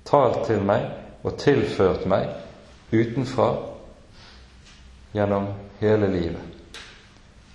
[0.04, 0.84] talt til meg
[1.24, 2.28] og tilført meg
[2.92, 3.48] utenfra
[5.16, 5.48] gjennom
[5.80, 6.76] hele livet.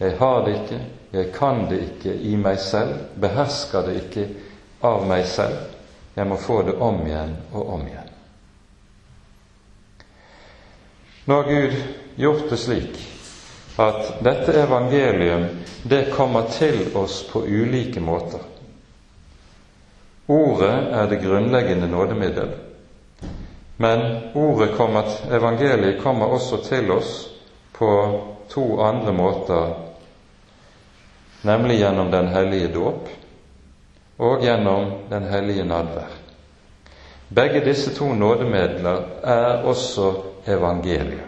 [0.02, 0.80] Jeg har det ikke,
[1.14, 4.26] jeg kan det ikke i meg selv, behersker det ikke
[4.90, 5.78] av meg selv.
[6.18, 8.11] Jeg må få det om igjen og om igjen.
[11.26, 11.74] Nå har Gud
[12.16, 13.08] gjort det slik
[13.76, 15.46] at dette evangelium
[15.84, 18.40] det kommer til oss på ulike måter.
[20.28, 22.50] Ordet er det grunnleggende nådemiddel,
[23.78, 24.02] men
[24.34, 27.30] ordet kommer, evangeliet kommer også til oss
[27.78, 27.92] på
[28.50, 29.74] to andre måter,
[31.42, 33.08] nemlig gjennom Den hellige dåp
[34.18, 36.12] og gjennom Den hellige nadvær.
[37.30, 41.28] Begge disse to nådemidler er også evangelium.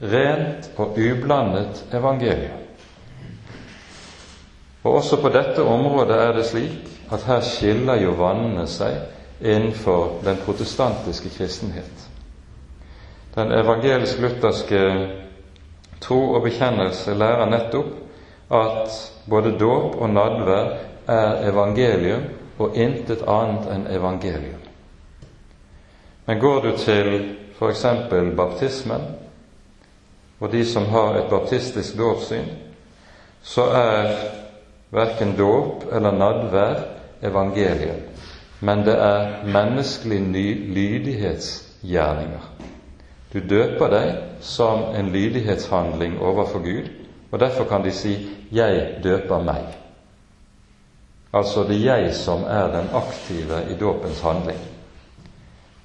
[0.00, 2.60] Rent og ublandet evangeliet.
[4.84, 8.98] Og også på dette området er det slik at her skiller jo vannene seg
[9.40, 12.08] innenfor den protestantiske kristenhet.
[13.34, 14.82] Den evangelisk-lutherske
[16.00, 18.98] tro og bekjennelse lærer nettopp at
[19.30, 20.74] både dåp og nadvær
[21.08, 24.60] er evangelium og intet annet enn evangelium.
[26.26, 27.10] Men går du til
[27.58, 27.86] f.eks.
[28.36, 29.02] baptismen,
[30.40, 32.48] og de som har et baptistisk dåpssyn,
[33.42, 34.10] så er
[34.94, 36.82] verken dåp eller nadvær
[37.22, 38.02] evangeliet,
[38.60, 42.50] men det er menneskelige lydighetsgjerninger.
[43.32, 46.90] Du døper deg som en lydighetshandling overfor Gud,
[47.32, 49.74] og derfor kan de si 'jeg døper meg'.
[51.32, 54.58] Altså det er jeg som er den aktive i dåpens handling.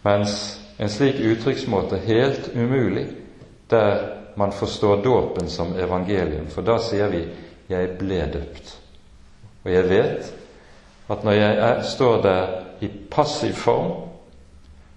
[0.03, 3.07] Mens en slik uttrykksmåte helt umulig
[3.69, 7.27] der man forstår dåpen som evangelium, for da sier vi
[7.69, 8.77] 'jeg ble døpt'.
[9.63, 10.33] Og jeg vet
[11.09, 12.47] at når jeg er, står der
[12.81, 14.09] i passiv form,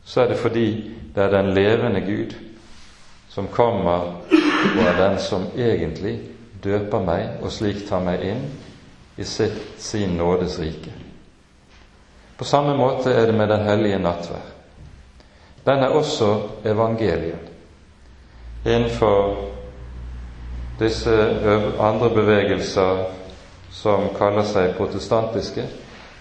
[0.05, 2.35] så er det fordi det er den levende Gud
[3.29, 3.92] som kommer
[4.77, 6.21] og er den som egentlig
[6.64, 8.42] døper meg og slik tar meg inn
[9.16, 10.92] i sitt, sin nådes rike.
[12.38, 14.52] På samme måte er det med Den hellige nattvær.
[15.66, 17.51] Den er også evangeliet.
[18.66, 19.37] Innenfor
[20.79, 21.14] disse
[21.81, 23.05] andre bevegelser
[23.70, 25.64] som kaller seg protestantiske,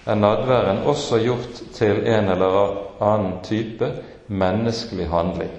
[0.06, 3.92] er nadværen også gjort til en eller annen type
[4.28, 5.52] menneskelig handling.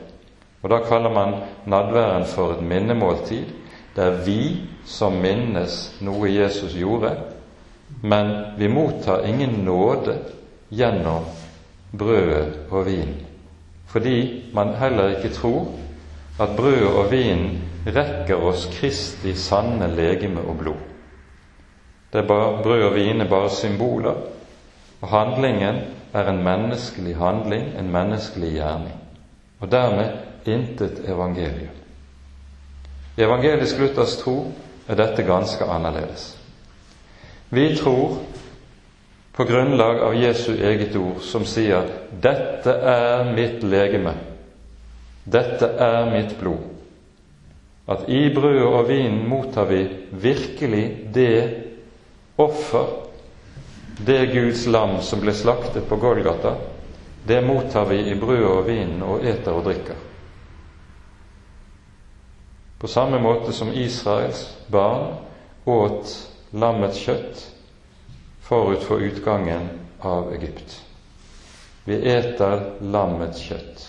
[0.63, 1.35] Og Da kaller man
[1.67, 3.45] nadværen for et minnemåltid.
[3.97, 7.17] Det er vi som minnes noe Jesus gjorde,
[8.03, 10.19] men vi mottar ingen nåde
[10.71, 11.25] gjennom
[11.99, 13.27] brødet og vinen,
[13.93, 15.69] fordi man heller ikke tror
[16.41, 20.81] at brød og vin rekker oss Kristi sanne legeme og blod.
[22.13, 24.15] Det er bare, brød og vin er bare symboler,
[25.01, 28.97] og handlingen er en menneskelig handling, en menneskelig gjerning,
[29.61, 30.11] og dermed
[30.47, 31.77] intet evangelium.
[33.17, 34.53] I evangelisk Luthers tro
[34.89, 36.39] er dette ganske annerledes.
[37.51, 38.19] Vi tror
[39.33, 41.89] på grunnlag av Jesu eget ord, som sier
[42.21, 44.15] 'Dette er mitt legeme',
[45.25, 46.69] 'Dette er mitt blod'.
[47.89, 51.65] At i brødet og vinen mottar vi virkelig det
[52.39, 52.87] offer,
[54.07, 56.55] det Guds lam som ble slaktet på Golgata,
[57.27, 59.97] det mottar vi i brødet og vinen og eter og drikker.
[62.79, 65.15] På samme måte som Israels barn
[65.67, 66.17] åt
[66.51, 67.52] lammets kjøtt
[68.43, 69.69] forut for utgangen
[70.01, 70.83] av Egypt.
[71.85, 73.89] Vi eter lammets kjøtt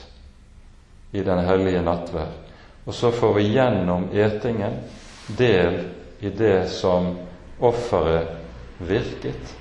[1.11, 2.39] i den hellige nattverd,
[2.85, 4.79] og så får vi gjennom etingen
[5.37, 5.77] del
[6.19, 7.11] i det som
[7.59, 8.33] offeret
[8.77, 9.53] virket,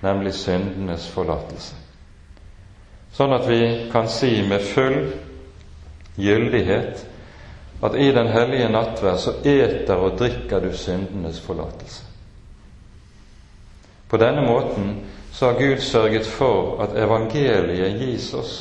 [0.00, 1.76] nemlig syndenes forlatelse.
[3.16, 3.60] Sånn at vi
[3.92, 4.98] kan si med full
[6.16, 7.04] gyldighet
[7.84, 12.05] at i den hellige nattverd så eter og drikker du syndenes forlatelse.
[14.08, 15.00] På denne måten
[15.32, 18.54] så har Gud sørget for at evangeliet gis oss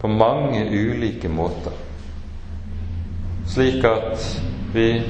[0.00, 1.74] på mange ulike måter,
[3.46, 4.24] slik at
[4.74, 5.02] vi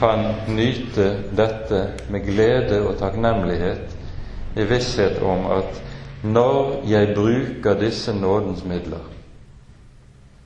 [0.00, 1.06] kan nyte
[1.36, 3.96] dette med glede og takknemlighet
[4.56, 5.80] i visshet om at
[6.22, 9.02] når jeg bruker disse nådens midler,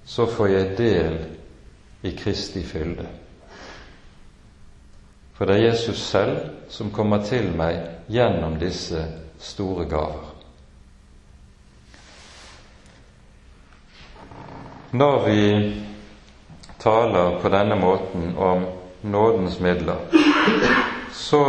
[0.05, 1.19] så får jeg del
[2.03, 3.07] i Kristi fylde.
[5.35, 6.37] For det er Jesus selv
[6.71, 9.03] som kommer til meg gjennom disse
[9.43, 10.31] store gaver.
[14.95, 15.43] Når vi
[16.79, 18.63] taler på denne måten om
[19.03, 19.99] nådens midler,
[21.13, 21.43] så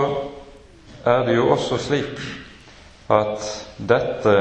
[1.05, 2.23] er det jo også slik
[3.13, 3.45] at
[3.77, 4.33] dette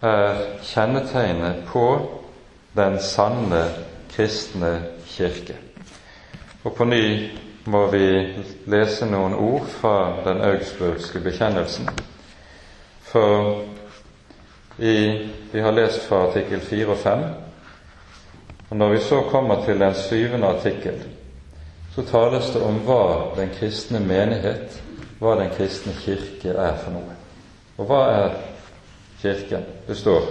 [0.00, 1.84] er kjennetegnet på
[2.76, 3.66] den sanne
[4.14, 4.72] kristne
[5.06, 5.58] kirke.
[6.64, 7.04] Og på ny
[7.64, 8.06] må vi
[8.66, 9.94] lese noen ord fra
[10.24, 11.88] den augsburgske bekjennelsen.
[13.06, 13.62] For
[14.78, 14.94] i,
[15.52, 17.24] vi har lest fra artikkel 4 og 5,
[18.70, 21.02] og når vi så kommer til den syvende artikkel,
[21.94, 23.02] så tales det om hva
[23.36, 24.80] den kristne menighet,
[25.20, 27.18] hva den kristne kirke er for noe.
[27.78, 28.40] Og hva er
[29.22, 29.62] Kirken?
[29.86, 30.24] Det står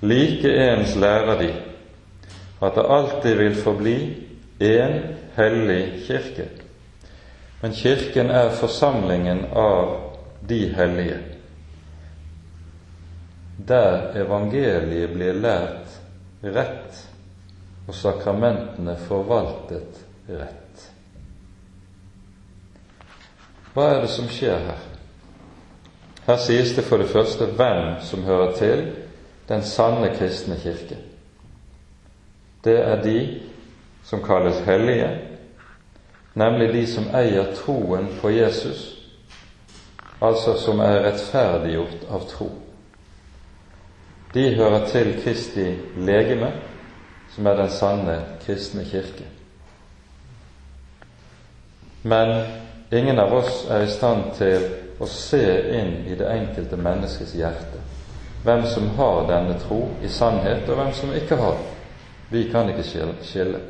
[0.00, 1.52] like ens lærer de
[2.60, 3.96] at det alltid vil forbli
[4.60, 6.48] én hellig kirke.
[7.60, 10.00] Men Kirken er forsamlingen av
[10.48, 11.18] de hellige,
[13.56, 15.98] der evangeliet blir lært
[16.42, 17.02] rett
[17.86, 20.86] og sakramentene forvaltet rett.
[23.74, 24.80] Hva er det som skjer her?
[26.26, 28.82] Her sies det for det første hvem som hører til
[29.48, 30.96] den sanne kristne kirke.
[32.64, 33.18] Det er de
[34.04, 35.10] som kalles hellige,
[36.34, 38.96] nemlig de som eier troen på Jesus,
[40.20, 42.50] altså som er rettferdiggjort av tro.
[44.34, 46.52] De hører til Kristi legeme,
[47.34, 49.26] som er den sanne kristne kirke.
[52.02, 52.44] Men
[52.92, 54.66] ingen av oss er i stand til
[55.00, 55.44] å se
[55.80, 57.80] inn i det enkelte menneskets hjerte
[58.42, 61.76] hvem som har denne tro i sannhet, og hvem som ikke har den.
[62.30, 62.86] Vi kan ikke
[63.22, 63.60] skille.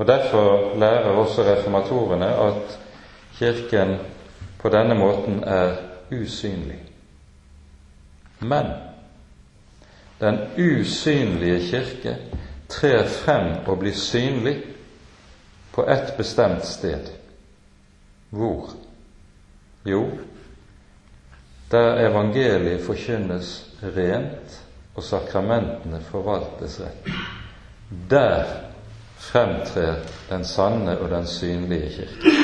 [0.00, 2.78] Og Derfor lærer også reformatorene at
[3.36, 3.96] Kirken
[4.58, 5.76] på denne måten er
[6.12, 6.78] usynlig.
[8.40, 8.66] Men
[10.20, 12.16] den usynlige kirke
[12.68, 14.56] trer frem og blir synlig
[15.72, 17.12] på et bestemt sted.
[18.30, 18.70] Hvor?
[19.84, 20.10] Jo,
[21.70, 27.14] der evangeliet forkynnes rent og sakramentene forvaltes rett.
[28.10, 28.69] Der
[29.20, 29.94] fremtrer
[30.30, 32.36] den sanne og den synlige kirke.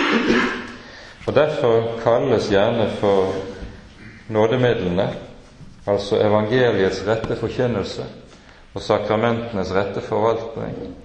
[1.27, 3.33] Og Derfor kalles gjerne for
[4.29, 5.09] nådemidlene,
[5.87, 8.05] altså evangeliets rette forkynnelse
[8.75, 10.97] og sakramentenes rette forvaltning,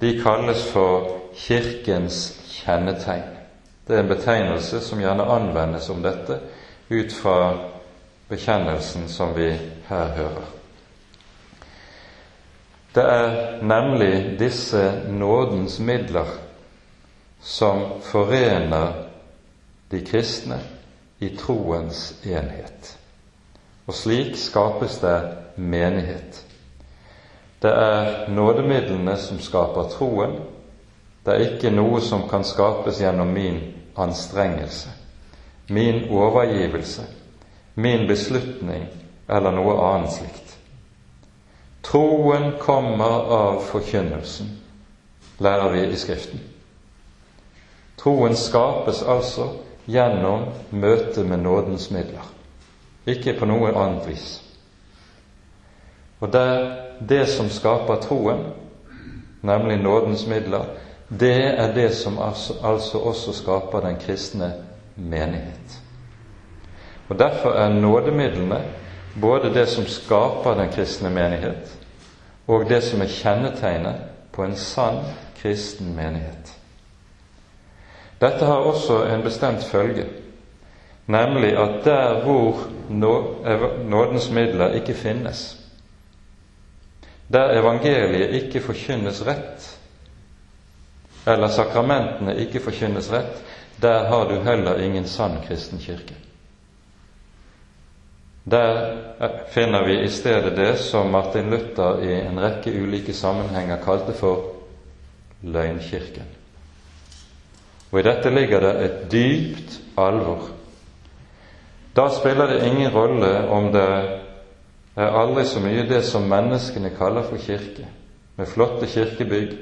[0.00, 3.22] de kalles for Kirkens kjennetegn.
[3.88, 6.40] Det er en betegnelse som gjerne anvendes om dette
[6.90, 7.38] ut fra
[8.28, 9.52] bekjennelsen som vi
[9.88, 10.57] her hører.
[12.98, 16.26] Det er nemlig disse nådens midler
[17.40, 18.92] som forener
[19.90, 20.58] de kristne
[21.20, 22.98] i troens enhet.
[23.86, 25.20] Og slik skapes det
[25.56, 26.42] menighet.
[27.62, 30.34] Det er nådemidlene som skaper troen.
[31.26, 33.60] Det er ikke noe som kan skapes gjennom min
[33.96, 34.90] anstrengelse,
[35.68, 37.06] min overgivelse,
[37.74, 38.88] min beslutning
[39.28, 40.47] eller noe annet slikt.
[41.88, 44.48] Troen kommer av forkynnelsen,
[45.38, 46.40] lærer vi i Skriften.
[47.96, 49.46] Troen skapes altså
[49.88, 52.26] gjennom møtet med nådens midler,
[53.08, 54.26] ikke på noe annet vis.
[56.20, 56.50] Og det,
[57.08, 58.44] det som skaper troen,
[59.40, 60.68] nemlig nådens midler,
[61.08, 64.52] det er det som altså, altså også skaper den kristne
[64.96, 65.80] menighet.
[67.08, 68.60] Og Derfor er nådemidlene
[69.20, 71.77] både det som skaper den kristne menighet,
[72.48, 75.02] og det som er kjennetegnet på en sann
[75.40, 76.54] kristen menighet.
[78.18, 80.06] Dette har også en bestemt følge,
[81.06, 82.64] nemlig at der hvor
[83.84, 85.58] nådens midler ikke finnes,
[87.32, 89.68] der evangeliet ikke forkynnes rett,
[91.26, 93.44] eller sakramentene ikke forkynnes rett,
[93.82, 96.16] der har du heller ingen sann kristen kirke.
[98.50, 98.96] Der
[99.52, 104.44] finner vi i stedet det som Martin Luther i en rekke ulike sammenhenger kalte for
[105.42, 106.28] løgnkirken.
[107.90, 110.48] Og i dette ligger det et dypt alvor.
[111.96, 113.86] Da spiller det ingen rolle om det
[114.96, 117.88] er aldri så mye det som menneskene kaller for kirke,
[118.36, 119.56] med flotte kirkebygg,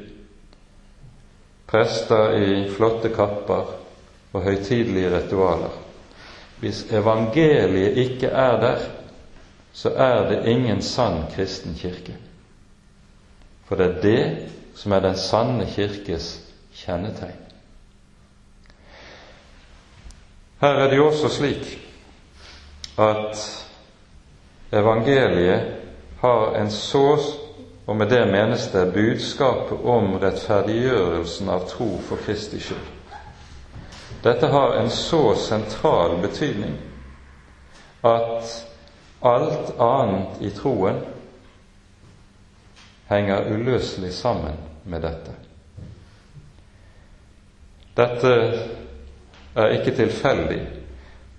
[1.67, 3.73] prester i flotte kapper
[4.33, 5.86] og høytidelige ritualer.
[6.61, 8.79] Hvis evangeliet ikke er der,
[9.73, 12.17] så er det ingen sann kristen kirke.
[13.65, 16.41] For det er det som er den sanne kirkes
[16.75, 17.43] kjennetegn.
[20.61, 21.79] Her er det jo også slik
[22.99, 23.67] at
[24.73, 25.75] evangeliet
[26.21, 27.19] har en så
[27.87, 32.96] og med det menes det budskapet om rettferdiggjørelsen av tro for Kristi skyld.
[34.27, 36.73] Dette har en så sentral betydning
[38.03, 38.67] at
[39.21, 40.99] alt annet i troen
[43.07, 45.37] henger uløselig sammen med dette.
[47.97, 48.35] Dette
[49.55, 50.61] er ikke tilfeldig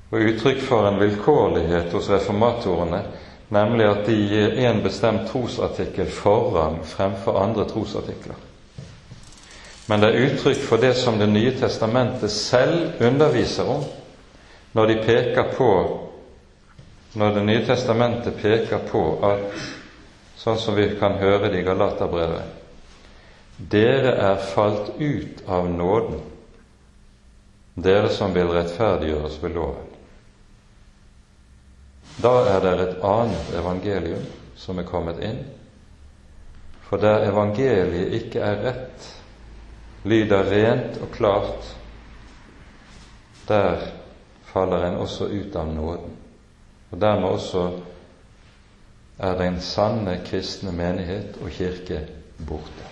[0.08, 3.04] og uttrykk for en vilkårlighet hos reformatorene,
[3.52, 8.47] nemlig at de gir en bestemt trosartikkel forrang fremfor andre trosartikler.
[9.88, 13.86] Men det er uttrykk for det som Det nye testamentet selv underviser om
[14.76, 15.70] når de peker på
[17.18, 19.54] når Det nye testamentet peker på at,
[20.38, 22.52] sånn som vi kan høre det i Galaterbrevet,
[23.58, 26.20] dere er falt ut av nåden,
[27.74, 29.88] dere som vil rettferdiggjøres ved loven.
[32.22, 35.42] Da er det et annet evangelium som er kommet inn.
[36.86, 39.10] For der evangeliet ikke er rett,
[40.08, 41.76] lyder rent og klart,
[43.48, 43.78] der
[44.48, 46.16] faller en også ut av nåden.
[46.92, 47.70] Og dermed også
[49.20, 52.02] er den sanne kristne menighet og kirke
[52.48, 52.86] borte.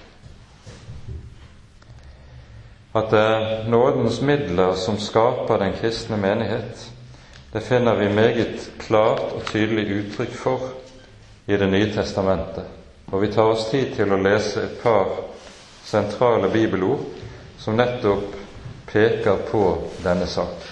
[2.96, 6.92] At det er nådens midler som skaper den kristne menighet,
[7.54, 10.60] det finner vi meget klart og tydelig uttrykk for
[11.48, 12.64] i Det nye testamentet.
[13.08, 15.35] Og vi tar oss tid til å lese et par
[15.86, 17.00] sentrale bibelord
[17.58, 18.36] som nettopp
[18.92, 20.66] peker på denne sak.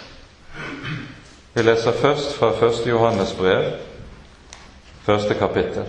[1.54, 2.88] Vi leser først fra 1.
[2.88, 3.76] Johannes brev,
[5.06, 5.86] første kapittel.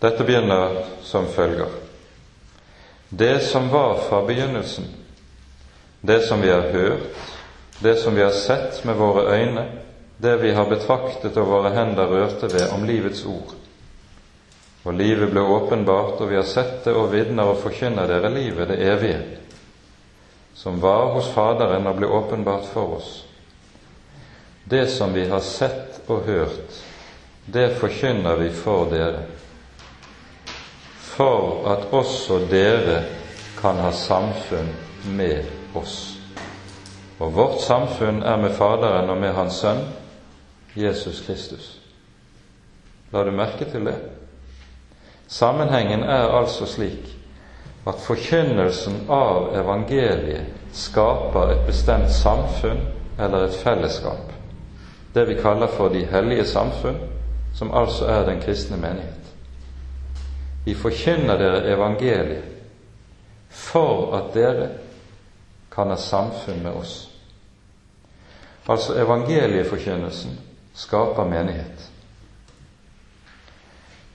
[0.00, 1.68] Dette begynner som følger.
[3.08, 4.84] Det som var fra begynnelsen,
[6.00, 7.12] det som vi har hørt,
[7.78, 9.66] det som vi har sett med våre øyne,
[10.16, 13.52] det vi har betraktet og våre hender rørte ved om livets ord.
[14.84, 18.68] Og livet ble åpenbart, og vi har sett det og vitner og forkynner dere livet,
[18.68, 19.20] det evige,
[20.54, 23.12] som var hos Faderen og ble åpenbart for oss.
[24.64, 26.80] Det som vi har sett og hørt,
[27.46, 29.24] det forkynner vi for dere,
[31.14, 33.02] for at også dere
[33.60, 34.68] kan ha samfunn
[35.16, 36.18] med oss.
[37.18, 39.80] Og vårt samfunn er med Faderen og med Hans Sønn,
[40.76, 41.70] Jesus Kristus.
[43.12, 43.96] La du merke til det?
[45.28, 47.16] Sammenhengen er altså slik
[47.86, 52.80] at forkynnelsen av evangeliet skaper et bestemt samfunn
[53.18, 54.32] eller et fellesskap,
[55.14, 56.98] det vi kaller for de hellige samfunn,
[57.54, 59.20] som altså er den kristne menighet.
[60.64, 62.44] Vi forkynner dere evangeliet
[63.50, 64.68] for at dere
[65.70, 67.10] kan ha samfunn med oss.
[68.68, 70.38] Altså evangelieforkynnelsen
[70.74, 71.90] skaper menighet.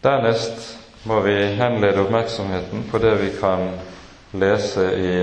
[0.03, 3.70] Dernest må vi henlede oppmerksomheten på det vi kan
[4.32, 5.14] lese i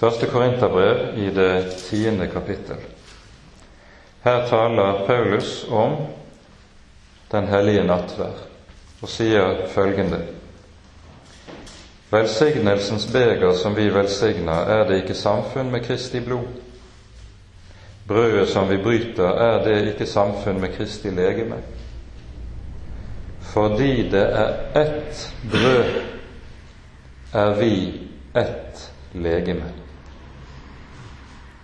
[0.00, 2.76] Første Korinterbrev i det tiende kapittel.
[4.24, 5.96] Her taler Paulus om
[7.32, 8.46] den hellige nattverd
[9.00, 10.22] og sier følgende
[12.10, 16.48] Velsignelsens beger som vi velsigner, er det ikke samfunn med Kristi blod?
[18.08, 21.60] Brødet som vi bryter, er det ikke samfunn med Kristi legeme?
[23.50, 26.02] Fordi det er ett brød,
[27.32, 28.00] er vi
[28.36, 29.72] ett legeme.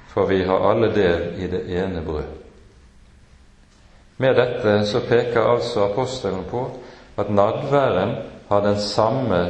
[0.08, 2.32] For vi har alle del i det ene brød.
[4.16, 6.64] Med dette så peker altså apostelen på
[7.16, 8.16] at nadværen
[8.48, 9.40] har den samme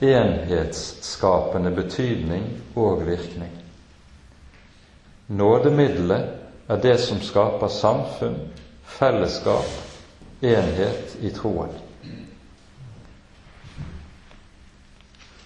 [0.00, 2.44] enhetsskapende betydning
[2.76, 3.50] og virkning.
[5.28, 6.24] Nådemiddelet
[6.68, 8.36] er det som skaper samfunn,
[8.84, 9.64] fellesskap
[10.42, 11.79] enhet i troen.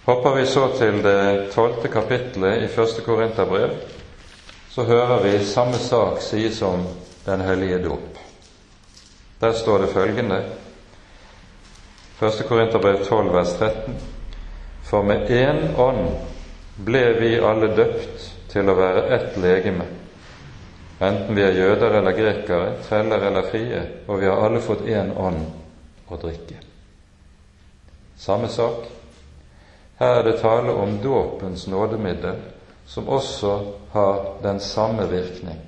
[0.05, 3.73] Hopper vi så til det tolvte kapittelet i første Korinterbrev,
[4.69, 6.85] så hører vi samme sak sies om
[7.25, 8.19] Den hellige dop.
[9.41, 10.43] Der står det følgende
[12.19, 13.95] Første Korinterbrev 12, vers 13.
[14.83, 16.05] For med én ånd
[16.85, 19.89] ble vi alle døpt til å være ett legeme
[20.99, 25.11] enten vi er jøder eller grekere, treller eller frie, og vi har alle fått én
[25.17, 25.41] ånd
[26.07, 26.59] å drikke.
[28.17, 28.85] Samme sak.
[29.99, 32.35] Her er det tale om dåpens nådemiddel,
[32.85, 33.59] som også
[33.91, 35.59] har den samme virkning.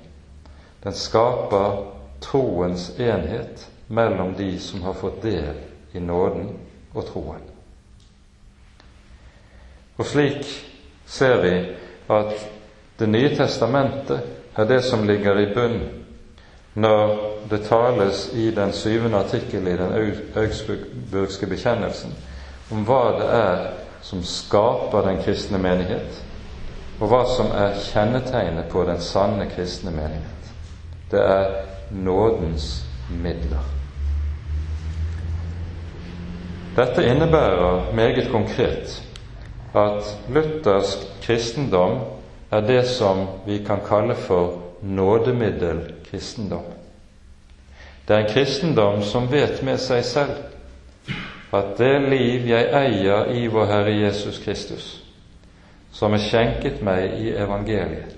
[0.84, 1.84] Den skaper
[2.20, 5.54] troens enhet mellom de som har fått del
[5.92, 6.50] i nåden
[6.94, 7.42] og troen.
[9.98, 10.46] Og slik
[11.06, 11.54] ser vi
[12.08, 12.48] at
[12.98, 14.20] Det nye testamentet
[14.58, 15.76] er det som ligger i bunn
[16.74, 17.12] når
[17.50, 19.92] det tales i den syvende artikkel i den
[20.34, 22.16] augsburgske bekjennelsen
[22.74, 23.62] om hva det er
[24.02, 26.24] som skaper den kristne menighet.
[27.00, 30.48] og hva som er kjennetegnet på den sanne kristne menighet.
[31.10, 31.52] Det er
[31.94, 33.62] nådens midler.
[36.76, 38.98] Dette innebærer meget konkret
[39.74, 42.00] at luthersk kristendom
[42.50, 46.66] er det som vi kan kalle for nådemiddelkristendom.
[48.08, 50.47] Det er en kristendom som vet med seg selv
[51.52, 54.88] at det liv jeg eier i vår Herre Jesus Kristus,
[55.92, 58.14] som er skjenket meg i evangeliet,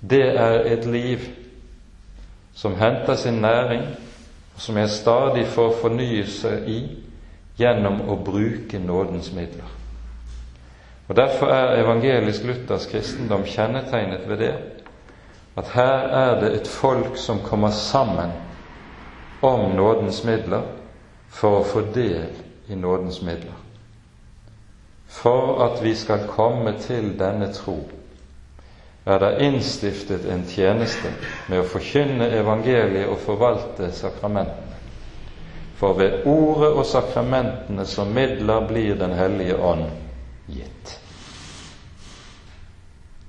[0.00, 1.24] det er et liv
[2.56, 3.82] som henter sin næring,
[4.54, 6.80] og som jeg stadig får fornyelse i
[7.60, 9.76] gjennom å bruke nådens midler.
[11.08, 14.52] Og Derfor er evangelisk luthersk kristendom kjennetegnet ved det
[15.58, 18.30] at her er det et folk som kommer sammen
[19.42, 20.62] om nådens midler
[21.28, 22.30] for å få del
[22.70, 23.58] i nådens midler.
[25.06, 27.90] For at vi skal komme til denne tro,
[29.06, 31.10] er det innstiftet en tjeneste
[31.48, 34.76] med å forkynne evangeliet og forvalte sakramentene.
[35.80, 39.86] For ved ordet og sakramentene som midler blir Den hellige ånd
[40.46, 40.98] gitt.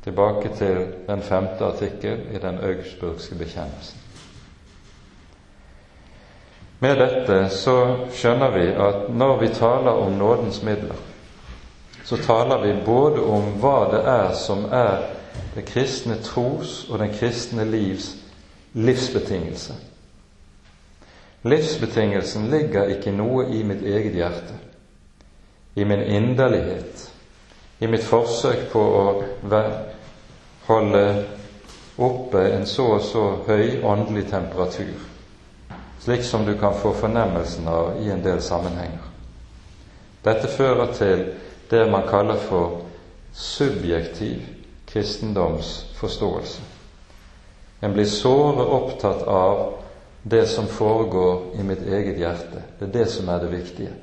[0.03, 4.00] Tilbake til den femte artikkel i den augsburgske bekjennelsen.
[6.81, 7.75] Med dette så
[8.09, 10.97] skjønner vi at når vi taler om nådens midler,
[12.03, 15.03] så taler vi både om hva det er som er
[15.53, 18.15] det kristne tros og den kristne livs
[18.73, 19.75] livsbetingelse.
[21.45, 24.57] Livsbetingelsen ligger ikke noe i mitt eget hjerte,
[25.75, 27.05] i min inderlighet,
[27.77, 29.05] i mitt forsøk på å
[30.65, 31.05] holde
[32.01, 35.10] oppe en så og så høy åndelig temperatur
[36.01, 39.03] slik som du kan få fornemmelsen av i en del sammenhenger.
[40.25, 41.25] Dette fører til
[41.69, 42.81] det man kaller for
[43.33, 44.41] subjektiv
[44.89, 46.61] kristendomsforståelse.
[47.81, 49.61] En blir såre opptatt av
[50.23, 52.63] det som foregår i mitt eget hjerte.
[52.79, 53.93] Det er det som er det viktige.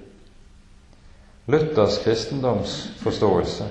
[1.46, 3.68] Luthers kristendomsforståelse,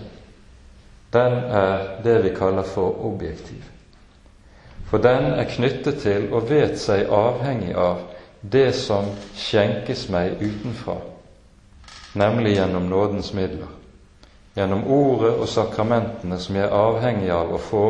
[1.14, 3.64] den er det vi kaller for objektiv.
[4.88, 8.06] For den er knyttet til og vet seg avhengig av
[8.42, 10.98] det som skjenkes meg utenfra,
[12.14, 13.74] nemlig gjennom nådens midler,
[14.54, 17.84] gjennom ordet og sakramentene som jeg er avhengig av å få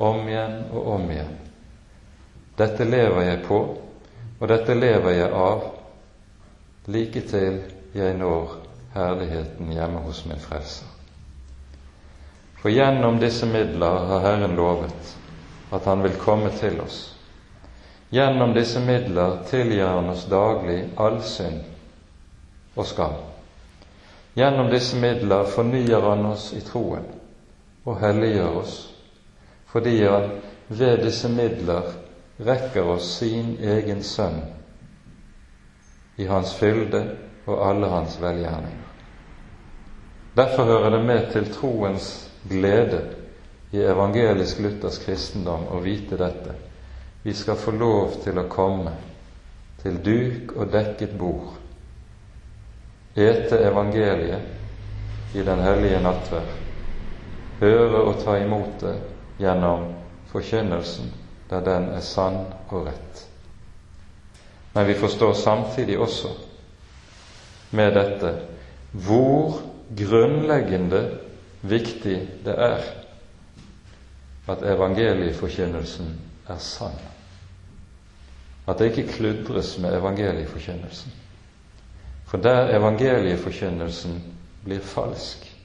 [0.00, 1.36] om igjen og om igjen.
[2.58, 3.60] Dette lever jeg på,
[4.40, 5.68] og dette lever jeg av,
[6.90, 7.60] like til
[7.94, 8.56] jeg når
[8.94, 10.88] herligheten hjemme hos min Frelser.
[12.60, 15.16] For gjennom disse midler har Herren lovet
[15.72, 17.14] at Han vil komme til oss
[18.10, 21.60] Gjennom disse midler tilgir Han oss daglig all synd
[22.74, 23.18] og skam.
[24.34, 27.06] Gjennom disse midler fornyer Han oss i troen
[27.86, 28.74] og helliggjør oss,
[29.70, 30.30] fordi Han
[30.68, 31.92] ved disse midler
[32.46, 34.40] rekker oss sin egen sønn
[36.20, 37.00] i hans fylde
[37.46, 38.86] og alle hans velgjerninger.
[40.36, 42.10] Derfor hører det med til troens
[42.48, 43.00] glede
[43.72, 46.54] i evangelisk luthersk kristendom å vite dette
[47.22, 48.92] vi skal få lov til å komme
[49.82, 51.56] til duk og dekket bord,
[53.16, 56.52] ete evangeliet i den hellige nattverd,
[57.60, 58.94] høre og ta imot det
[59.40, 59.90] gjennom
[60.32, 61.10] forkynnelsen
[61.50, 63.24] der den er sann og rett.
[64.72, 66.30] Men vi forstår samtidig også
[67.74, 68.30] med dette
[68.92, 69.60] hvor
[69.98, 71.02] grunnleggende
[71.66, 72.16] viktig
[72.46, 72.86] det er
[74.50, 76.14] at evangelieforkynnelsen
[76.50, 77.00] er sann
[78.70, 81.12] at det ikke kludres med evangelieforkynnelsen.
[82.26, 84.22] For der evangelieforkynnelsen
[84.64, 85.56] blir falsk,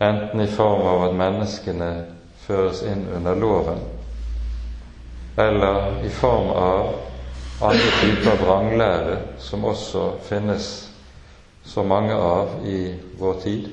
[0.00, 1.90] enten i form av at menneskene
[2.42, 3.78] føres inn under loven,
[5.38, 6.94] eller i form av
[7.62, 10.70] andre typer vranglære som også finnes
[11.64, 13.68] så mange av i vår tid.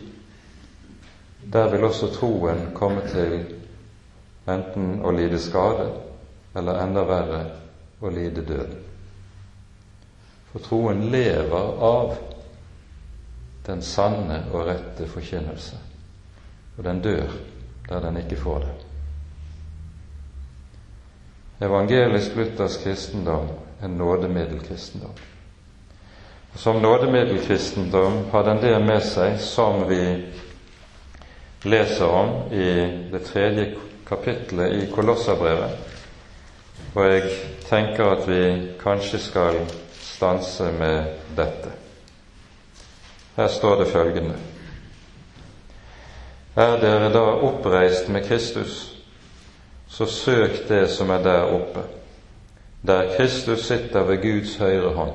[1.53, 3.59] Der vil også troen komme til
[4.50, 5.89] enten å lide skade
[6.56, 7.41] eller enda verre
[8.00, 8.76] å lide død.
[10.52, 12.16] For troen lever av
[13.68, 15.78] den sanne og rette forkynnelse,
[16.78, 17.34] og den dør
[17.89, 18.78] der den ikke får det.
[21.68, 23.50] Evangelisk luthersk kristendom
[23.82, 25.18] er nådemiddelkristendom.
[26.54, 30.02] Og Som nådemiddelkristendom har den det med seg som vi
[31.64, 32.70] leser om i
[33.12, 33.76] det tredje
[34.10, 35.78] kapittelet i Kolosserbrevet,
[36.95, 37.30] og jeg
[37.70, 38.41] tenker at vi
[38.82, 39.60] kanskje skal
[40.01, 41.72] stanse med dette.
[43.38, 44.36] Her står det følgende
[46.55, 48.95] Er dere da oppreist med Kristus,
[49.88, 51.86] så søk det som er der oppe,
[52.88, 55.14] der Kristus sitter ved Guds høyre hånd.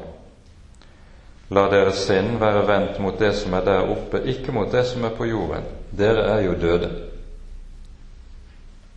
[1.51, 5.05] La deres sinn være vendt mot det som er der oppe, ikke mot det som
[5.05, 5.67] er på jorden.
[5.99, 6.91] Dere er jo døde,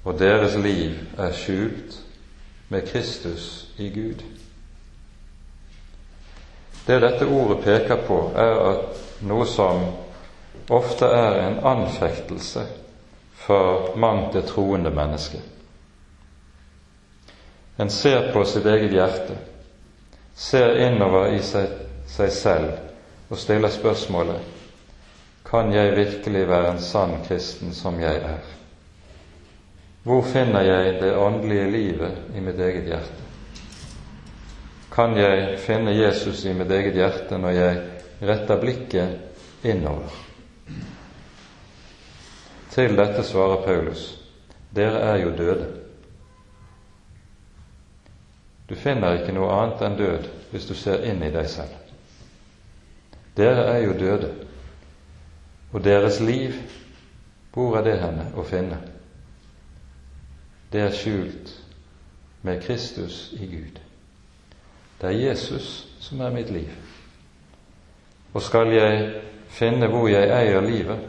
[0.07, 1.97] og deres liv er skjult
[2.71, 4.23] med Kristus i Gud.
[6.87, 9.83] Det dette ordet peker på, er at noe som
[10.71, 12.63] ofte er en anfektelse
[13.43, 15.43] for mangt det troende mennesket.
[17.77, 19.35] En ser på sitt eget hjerte,
[20.35, 21.67] ser innover i seg,
[22.07, 22.71] seg selv
[23.27, 24.55] og stiller spørsmålet
[25.47, 28.39] kan jeg virkelig være en sann kristen som jeg er?
[30.07, 33.27] Hvor finner jeg det åndelige livet i mitt eget hjerte?
[34.97, 37.81] kan jeg finne Jesus i mitt eget hjerte når jeg
[38.25, 40.09] retter blikket innover.
[42.73, 44.07] Til dette svarer Paulus,
[44.73, 45.67] dere er jo døde.
[48.69, 51.77] Du finner ikke noe annet enn død hvis du ser inn i deg selv.
[53.37, 54.33] Dere er jo døde,
[55.77, 56.57] og deres liv,
[57.53, 58.81] hvor er det henne å finne?
[60.71, 61.53] Det er skjult
[62.41, 63.79] med Kristus i Gud.
[65.01, 66.69] Det er Jesus som er mitt liv.
[68.33, 69.07] Og skal jeg
[69.49, 70.99] finne hvor jeg eier livet,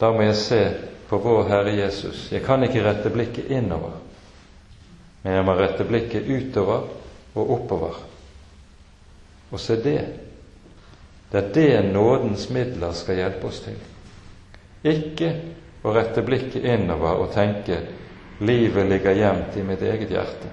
[0.00, 0.60] da må jeg se
[1.08, 2.28] på vår Herre Jesus.
[2.32, 3.98] Jeg kan ikke rette blikket innover,
[5.22, 6.86] men jeg må rette blikket utover
[7.34, 7.98] og oppover.
[9.52, 10.00] Og se det.
[11.32, 13.76] Det er det nådens midler skal hjelpe oss til.
[14.84, 15.34] Ikke
[15.84, 17.78] å rette blikket innover og tenke
[18.42, 20.50] livet ligger gjemt i mitt eget hjerte.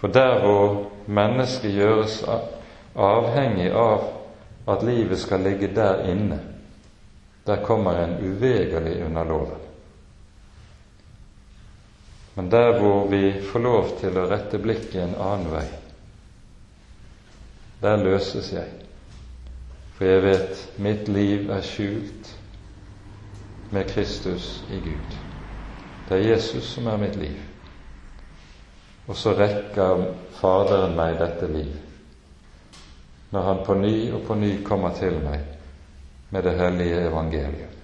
[0.00, 2.22] For der hvor mennesket gjøres
[2.96, 4.06] avhengig av
[4.70, 6.40] at livet skal ligge der inne,
[7.46, 9.66] der kommer en uvegerlig under loven.
[12.34, 15.66] Men der hvor vi får lov til å rette blikket en annen vei,
[17.82, 18.68] der løses jeg.
[19.96, 22.30] For jeg vet mitt liv er skjult
[23.70, 25.19] med Kristus i Gud.
[26.10, 27.36] Det er Jesus som er mitt liv.
[29.06, 30.08] Og så rekker
[30.40, 31.70] Faderen meg dette liv,
[33.30, 35.44] når Han på ny og på ny kommer til meg
[36.34, 37.76] med det hellige evangeliet.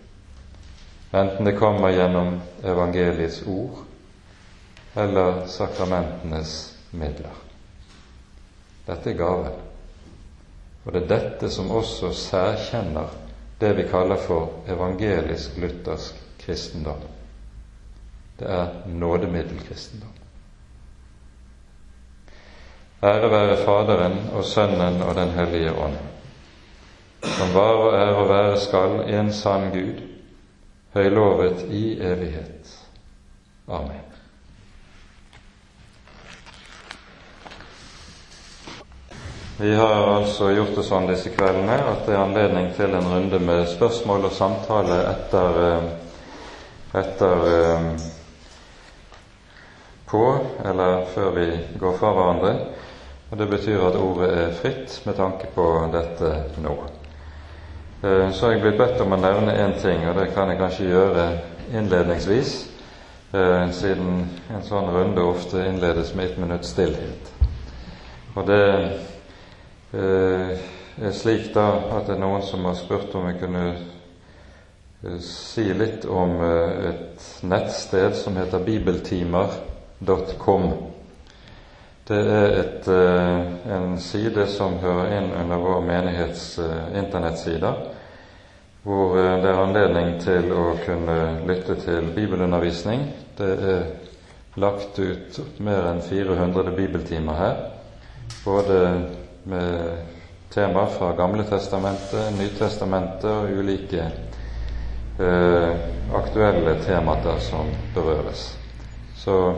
[1.15, 3.85] Enten det kommer gjennom evangeliets ord
[4.99, 6.57] eller sakramentenes
[6.91, 7.37] midler.
[8.89, 9.61] Dette er gaven.
[10.83, 13.15] Og det er dette som også særkjenner
[13.61, 17.07] det vi kaller for evangelisk-luthersk kristendom.
[18.39, 20.13] Det er nådemiddelkristendom.
[23.03, 25.97] Ære være Faderen og Sønnen og Den hellige ånd,
[27.23, 30.01] som var og er og være skal en sann Gud,
[30.95, 32.79] høylovet i evighet.
[33.69, 34.07] Amen.
[39.59, 43.39] Vi har altså gjort det sånn disse kveldene at det er anledning til en runde
[43.41, 45.87] med spørsmål og samtale etter, eh,
[47.01, 47.87] etter eh,
[50.11, 51.47] på, eller før vi
[51.81, 52.55] går fra hverandre.
[53.31, 56.33] Og Det betyr at ordet er fritt med tanke på dette
[56.63, 56.77] nå.
[58.03, 60.61] Eh, så har jeg blitt bedt om å nevne én ting, og det kan jeg
[60.61, 61.25] kanskje gjøre
[61.75, 62.53] innledningsvis,
[63.33, 67.33] eh, siden en sånn runde ofte innledes med ett minutts stillhet.
[68.37, 68.69] Og det
[69.97, 70.67] eh,
[71.03, 73.67] er slik da at det er noen som har spurt om jeg kunne
[75.21, 78.65] si litt om et nettsted som heter
[80.01, 80.73] bibeltimer.com.
[82.07, 87.75] Det er et, eh, en side som hører inn under vår menighets eh, internettsider,
[88.85, 93.09] hvor eh, det er anledning til å kunne lytte til bibelundervisning.
[93.37, 93.83] Det er
[94.57, 97.57] lagt ut mer enn 400 bibeltimer her,
[98.45, 98.79] både
[99.45, 99.99] med
[100.55, 104.07] tema fra Gamle testamentet, Nytestamentet og ulike
[105.19, 105.73] eh,
[106.15, 108.53] aktuelle temaer som berøres.
[109.19, 109.57] Så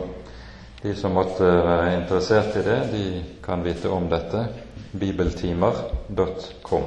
[0.81, 4.47] de som måtte være interessert i det, de kan vite om dette.
[4.91, 6.83] bibeltimer.com.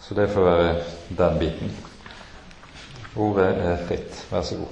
[0.00, 0.74] Så det får være
[1.08, 1.76] den biten.
[3.16, 4.26] Ordet er fritt.
[4.30, 4.66] Vær så god.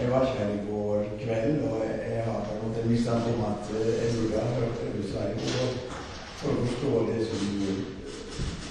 [0.00, 3.70] Jeg var ikke her i går kveld, og jeg har fått en mistanke om at
[3.74, 5.70] eh, jeg burde ha hørt det du sa i går,
[6.38, 7.70] for å forstå det som du,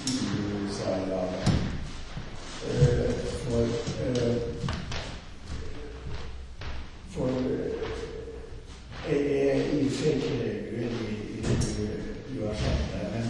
[0.07, 1.29] du sa i dag.
[3.47, 3.63] For,
[4.03, 4.35] eh,
[7.09, 7.29] for
[9.09, 10.35] jeg er i og for seg ikke
[10.73, 11.85] uenig i det du,
[12.33, 13.29] du har sagt der, men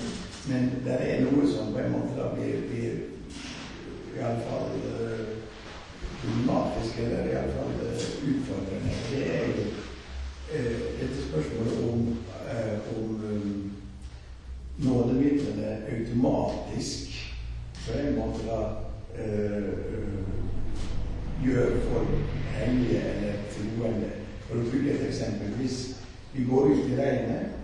[22.57, 24.11] hellige eller troende.
[24.47, 25.79] For å bruke et eksempel hvis
[26.33, 27.55] vi går ut i regnet,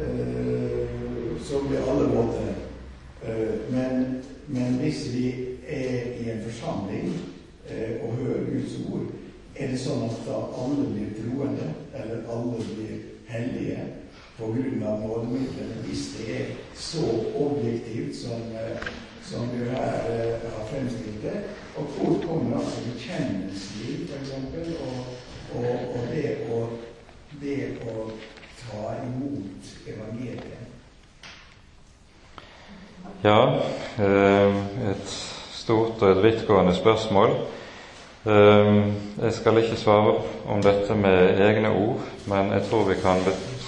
[0.00, 2.46] uh, så blir alle våte.
[3.24, 5.26] Uh, men, men, hvis vi
[5.66, 7.12] er i en forsamling
[7.70, 9.12] uh, og hører Guds ord,
[9.54, 12.96] er det sånn at da alle blir troende, eller alle blir
[13.30, 13.84] hellige
[15.00, 16.38] nådemidlene, hvis det
[16.74, 17.04] så
[17.36, 18.40] objektivt som,
[19.22, 19.92] som du her
[20.54, 21.38] har fremstilt det?
[21.76, 24.30] Og hvor kommer altså bekjennelsesliv, f.eks.,
[24.80, 24.98] og,
[25.54, 25.64] og,
[25.94, 26.66] og det å
[27.40, 28.08] det å
[28.60, 30.70] ta imot evangeliet?
[33.24, 33.40] Ja,
[33.98, 34.58] eh,
[34.92, 35.14] et
[35.54, 37.36] stort og et vidtgående spørsmål.
[38.24, 38.70] Eh,
[39.22, 40.18] jeg skal ikke svare
[40.48, 43.24] om dette med egne ord, men jeg tror vi kan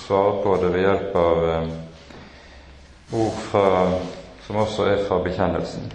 [0.06, 1.68] svare på det ved hjelp av eh,
[3.12, 3.66] ord fra,
[4.46, 5.88] som også er fra bekjennelsen.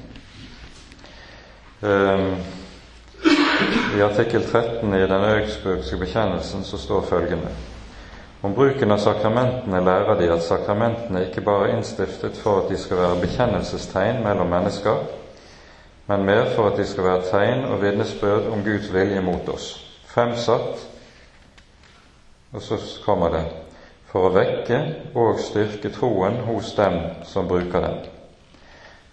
[3.95, 7.49] I artikkel 13 i den augsburgske bekjennelsen så står følgende.
[8.41, 12.77] Om bruken av sakramentene lærer de at sakramentene ikke bare er innstiftet for at de
[12.77, 15.03] skal være bekjennelsestegn mellom mennesker,
[16.07, 19.73] men mer for at de skal være tegn og vitnesbyrd om Guds vilje mot oss,
[20.11, 20.87] fremsatt
[22.51, 23.60] Og så kommer det
[24.11, 24.79] for å vekke
[25.15, 26.97] og styrke troen hos dem
[27.27, 27.99] som bruker dem.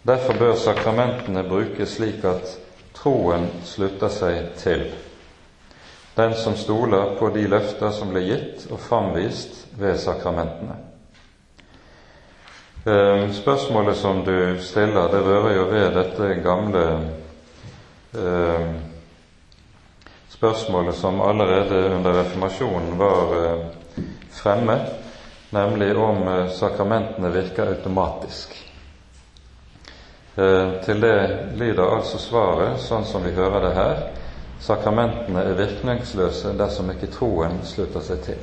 [0.08, 2.56] Derfor bør sakramentene brukes slik at
[2.98, 4.88] troen slutter seg til
[6.18, 10.74] den som stoler på de løfter som ble gitt og framvist ved sakramentene.
[12.88, 16.84] Ehm, spørsmålet som du stiller, det rører jo ved dette gamle
[18.18, 18.66] eh,
[20.34, 23.77] spørsmålet som allerede under reformasjonen var eh,
[24.42, 24.78] fremme,
[25.50, 28.54] nemlig om eh, sakramentene virker automatisk.
[30.36, 31.18] Eh, til det
[31.58, 34.06] lyder altså svaret, sånn som vi hører det her,
[34.60, 38.40] Sakramentene er virkningsløse dersom ikke troen slutter seg til.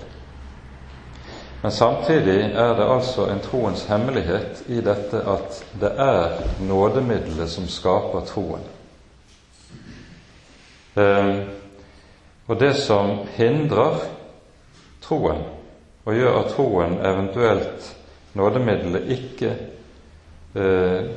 [1.62, 7.68] Men samtidig er det altså en troens hemmelighet i dette at det er nådemiddelet som
[7.68, 8.64] skaper troen.
[10.96, 11.32] Eh,
[12.48, 13.98] og det som hindrer
[15.04, 15.42] troen,
[16.06, 17.90] og gjør at troen eventuelt
[18.38, 19.56] nådemiddelet ikke
[20.56, 21.10] eh,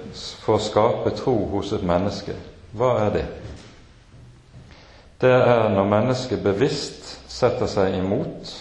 [0.45, 2.37] får skape tro hos et menneske,
[2.73, 3.27] hva er det?
[5.21, 8.53] det er når mennesket bevisst setter seg imot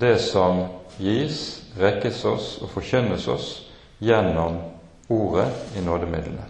[0.00, 0.64] det som
[0.98, 3.50] gis, rekkes oss og forkynnes oss
[4.02, 4.58] gjennom
[5.10, 6.46] ordet i nådemidlene.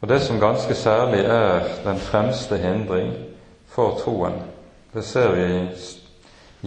[0.00, 3.14] Og Det som ganske særlig er den fremste hindring
[3.68, 4.34] for troen,
[4.94, 5.46] det ser vi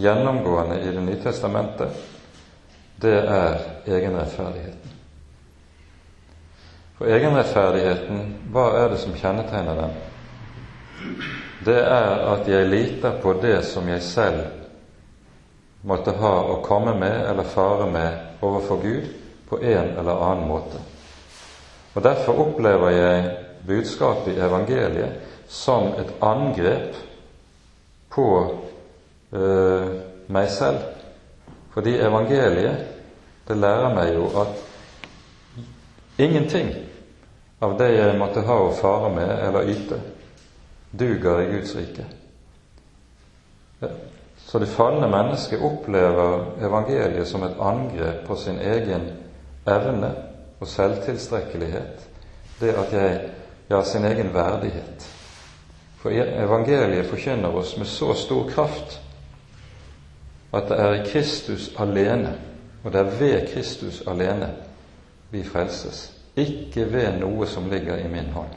[0.00, 1.96] gjennomgående i Det nye testamentet,
[3.00, 4.96] det er egenrettferdigheten.
[6.98, 10.00] For egenrettferdigheten, hva er det som kjennetegner den?
[11.64, 14.40] det er at jeg liter på det som jeg selv
[15.84, 19.10] måtte ha å komme med eller fare med overfor Gud
[19.48, 20.80] på en eller annen måte.
[21.94, 23.30] Og Derfor opplever jeg
[23.66, 26.96] budskapet i evangeliet som et angrep
[28.12, 28.26] på
[29.32, 29.86] øh,
[30.28, 30.78] meg selv.
[31.70, 32.86] Fordi evangeliet,
[33.48, 34.48] det lærer meg jo at
[36.18, 36.70] ingenting
[37.60, 40.00] av det jeg måtte ha å fare med eller yte,
[40.98, 42.06] duger i Guds rike.
[44.46, 49.10] Så det falne mennesket opplever evangeliet som et angrep på sin egen
[49.68, 50.10] evne
[50.60, 52.08] og selvtilstrekkelighet,
[52.60, 53.20] det at jeg
[53.70, 55.06] ja, sin egen verdighet.
[56.00, 59.00] For evangeliet forkynner oss med så stor kraft
[60.52, 62.34] at det er i Kristus alene,
[62.84, 64.50] og det er ved Kristus alene,
[65.30, 68.56] vi frelses, ikke ved noe som ligger i min hånd.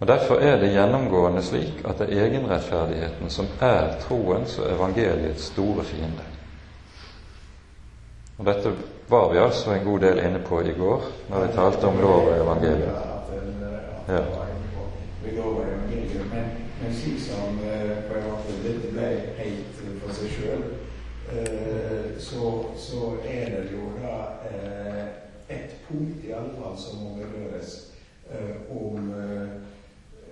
[0.00, 5.50] Og Derfor er det gjennomgående slik at det er egenrettferdigheten som er troens og evangeliets
[5.52, 6.24] store fiende.
[8.38, 8.72] Og Dette
[9.08, 12.28] var vi altså en god del inne på i går når vi talte om lov
[12.28, 12.96] og evangeliet.
[14.08, 14.24] Ja.
[16.80, 19.08] Men slik som eh, en måte dette ble
[19.40, 20.62] helt for seg sjøl,
[21.34, 24.16] eh, så, så er det jo da
[24.48, 25.04] eh,
[25.50, 27.76] et punkt i alle fall som må berøres
[28.70, 29.12] om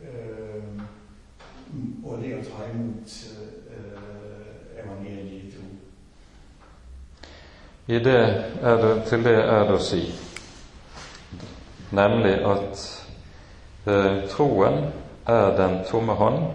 [0.08, 0.82] Eh,
[2.04, 3.14] og det å ta imot
[3.74, 5.66] eh, evangeliet i tro.
[7.88, 8.20] I det
[8.62, 10.02] er det, til det er det å si
[11.96, 12.86] nemlig at
[13.88, 14.88] eh, troen
[15.28, 16.46] er den tomme hånd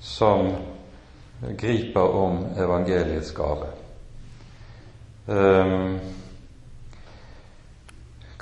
[0.00, 0.48] som
[1.58, 3.68] griper om evangeliets gave.
[5.26, 6.00] Um,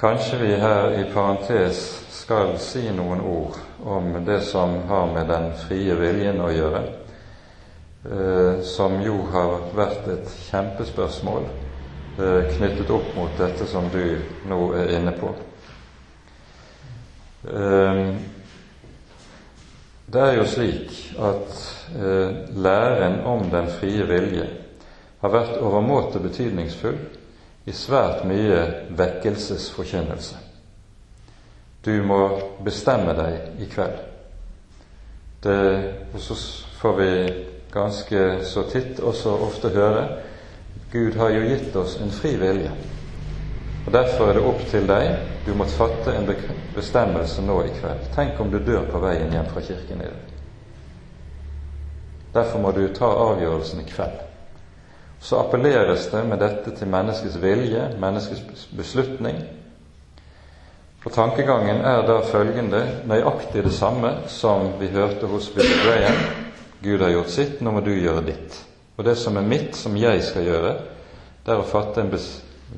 [0.01, 1.83] kanskje vi her i parentes
[2.23, 6.83] skal si noen ord om det som har med den frie viljen å gjøre,
[8.07, 11.45] uh, som jo har vært et kjempespørsmål
[12.21, 14.05] uh, knyttet opp mot dette som du
[14.49, 15.35] nå er inne på.
[17.49, 18.15] Eh,
[20.13, 21.61] det er jo slik at
[22.57, 24.47] læren om den frie vilje
[25.21, 26.99] har vært overmåte betydningsfull
[27.69, 28.63] i svært mye
[28.97, 30.39] vekkelsesforkynnelse.
[31.85, 32.21] Du må
[32.65, 34.01] bestemme deg i kveld.
[35.45, 35.61] Det,
[36.13, 36.37] og så
[36.81, 37.13] får vi
[37.73, 40.05] ganske så titt og så ofte høre
[40.93, 42.73] Gud har jo gitt oss en fri vilje.
[43.87, 45.30] Og Derfor er det opp til deg.
[45.45, 46.29] Du måtte fatte en
[46.75, 48.11] bestemmelse nå i kveld.
[48.15, 50.35] Tenk om du dør på veien hjem fra kirken i dag.
[52.35, 54.27] Derfor må du ta avgjørelsen i kveld
[55.21, 59.43] så appelleres det med dette til menneskets vilje, menneskets beslutning.
[61.05, 66.17] Og Tankegangen er da følgende nøyaktig det samme som vi hørte hos Billy Graham.
[66.83, 68.57] Gud har gjort sitt, nå må du gjøre ditt.
[68.97, 70.73] Og det som er mitt, som jeg skal gjøre,
[71.45, 72.13] det er å fatte en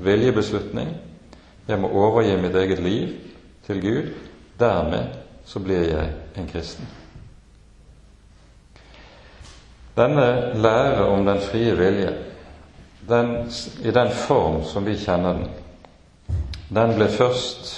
[0.03, 0.91] viljebeslutning.
[1.69, 3.15] Jeg må overgi mitt eget liv
[3.67, 4.11] til Gud.
[4.59, 6.89] Dermed så blir jeg en kristen.
[9.97, 12.13] Denne lære om den frie vilje
[13.09, 13.51] den,
[13.83, 15.49] i den form som vi kjenner den,
[16.73, 17.73] den ble først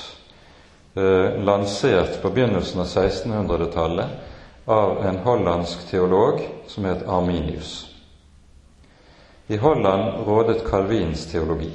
[0.95, 7.73] eh, lansert på begynnelsen av 1600-tallet av en hollandsk teolog som het Arminius.
[9.49, 11.73] I Holland rådet Calvins teologi.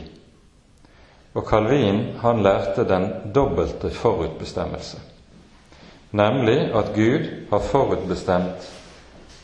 [1.40, 4.98] Og Calvin han lærte den dobbelte forutbestemmelse,
[6.12, 8.66] nemlig at Gud har forutbestemt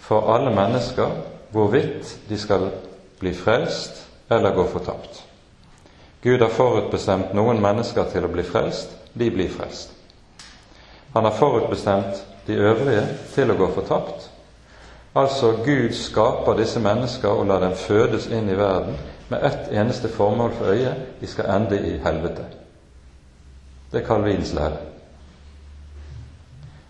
[0.04, 1.14] for alle mennesker
[1.52, 2.68] hvorvidt de skal
[3.20, 5.24] bli frelst eller gå fortapt.
[6.24, 8.92] Gud har forutbestemt noen mennesker til å bli frelst.
[9.14, 9.94] De blir frelst.
[11.14, 14.32] Han har forutbestemt de øvrige til å gå fortapt.
[15.16, 18.98] Altså Gud skaper disse mennesker og lar dem fødes inn i verden
[19.28, 22.46] med ett eneste formål for øyet de skal ende i helvete.
[23.92, 24.78] Det er Calvins lære.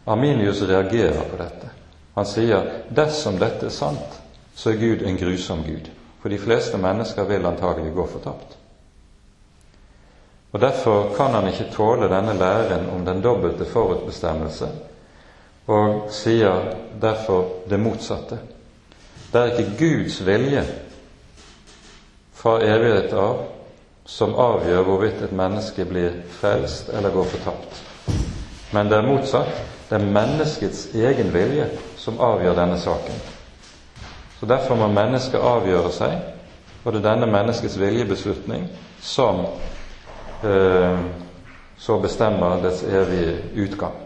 [0.07, 1.69] Arminius reagerer på dette.
[2.15, 4.21] Han sier dersom dette er sant,
[4.55, 5.89] så er Gud en grusom Gud
[6.25, 8.55] for de fleste mennesker vil antagelig gå fortapt.
[10.51, 14.69] Og Derfor kan han ikke tåle denne læren om den dobbelte forutbestemmelse,
[15.67, 16.71] og sier
[17.01, 18.39] derfor det motsatte.
[19.33, 20.63] Det er ikke Guds vilje
[22.45, 23.39] fra evighet av
[24.05, 27.79] som avgjør hvorvidt et menneske blir frelst eller går fortapt.
[28.69, 29.63] Men det er motsatt.
[29.89, 31.65] Det er menneskets egen vilje
[31.97, 33.17] som avgjør denne saken.
[34.39, 36.13] Så Derfor må mennesket avgjøre seg,
[36.83, 38.67] og det er denne menneskets viljebeslutning
[39.01, 39.41] som
[40.45, 40.99] eh,
[41.81, 43.97] så bestemmer dets evige utgang.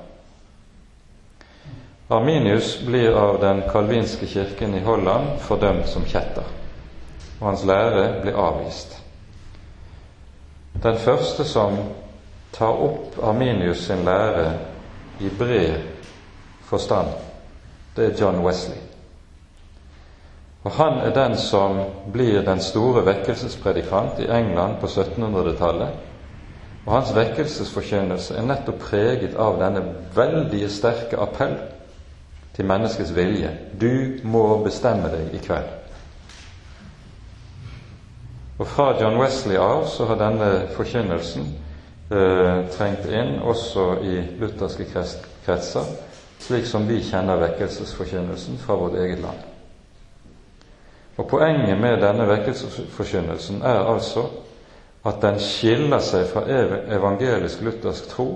[2.08, 6.48] Arminius blir av den kalvinske kirken i Holland fordømt som kjetter,
[7.40, 8.98] og hans lære blir avvist.
[10.84, 11.78] Den første som
[12.56, 14.52] tar opp Arminius sin lære
[15.20, 15.80] i bred
[16.70, 17.08] forstand,
[17.96, 18.78] det er John Wesley.
[20.64, 21.80] Og han er den som
[22.14, 25.90] blir den store vekkelsespredikant i England på 1700-tallet.
[26.86, 29.84] Og hans vekkelsesforkynnelse er nettopp preget av denne
[30.16, 31.56] veldige sterke appell
[32.56, 33.52] til menneskets vilje.
[33.82, 35.79] Du må bestemme deg i kveld.
[38.60, 41.46] Og fra John Wesley av så har denne forkynnelsen
[42.12, 44.84] eh, trengt inn også i lutherske
[45.46, 45.88] kretser,
[46.44, 49.46] slik som vi kjenner vekkelsesforkynnelsen fra vårt eget land.
[51.20, 54.26] Og Poenget med denne vekkelsesforkynnelsen er altså
[55.08, 56.44] at den skiller seg fra
[56.98, 58.28] evangelisk-luthersk tro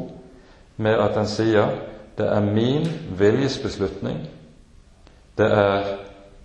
[0.80, 1.76] med at den sier
[2.18, 2.88] det er min
[3.20, 4.24] viljesbeslutning,
[5.38, 5.94] det er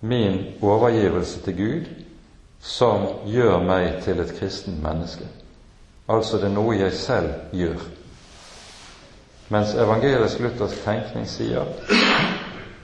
[0.01, 1.89] min overgivelse til Gud
[2.61, 5.27] som gjør meg til et kristen menneske.
[6.09, 7.81] Altså det er noe jeg selv gjør.
[9.49, 11.65] Mens evangelisk-luthersk tenkning sier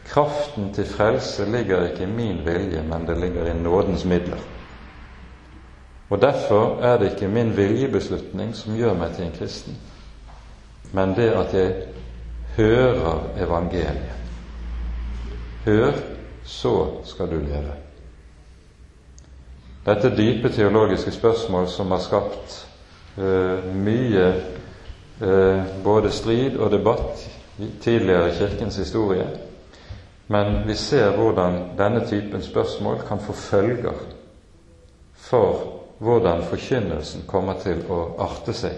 [0.05, 4.37] Kraften til frelse ligger ikke i min vilje, men det ligger i nådens midler.
[6.09, 9.77] Og Derfor er det ikke min viljebeslutning som gjør meg til en kristen,
[10.93, 11.73] men det at jeg
[12.57, 14.13] hører evangeliet.
[15.65, 15.91] Hør,
[16.43, 17.84] så skal du leve.
[19.85, 22.55] Dette dype teologiske spørsmål som har skapt
[23.17, 24.25] uh, mye
[25.21, 27.21] uh, både strid og debatt
[27.81, 29.27] tidligere i Kirkens historie,
[30.27, 34.01] men vi ser hvordan denne typen spørsmål kan få følger
[35.13, 38.73] for hvordan forkynnelsen kommer til å arte seg,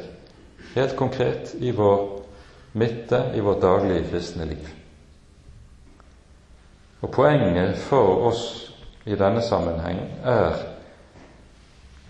[0.76, 2.04] helt konkret i vår
[2.78, 4.74] midte i vårt daglige kristne liv.
[7.02, 8.44] Og Poenget for oss
[9.06, 10.77] i denne sammenhengen er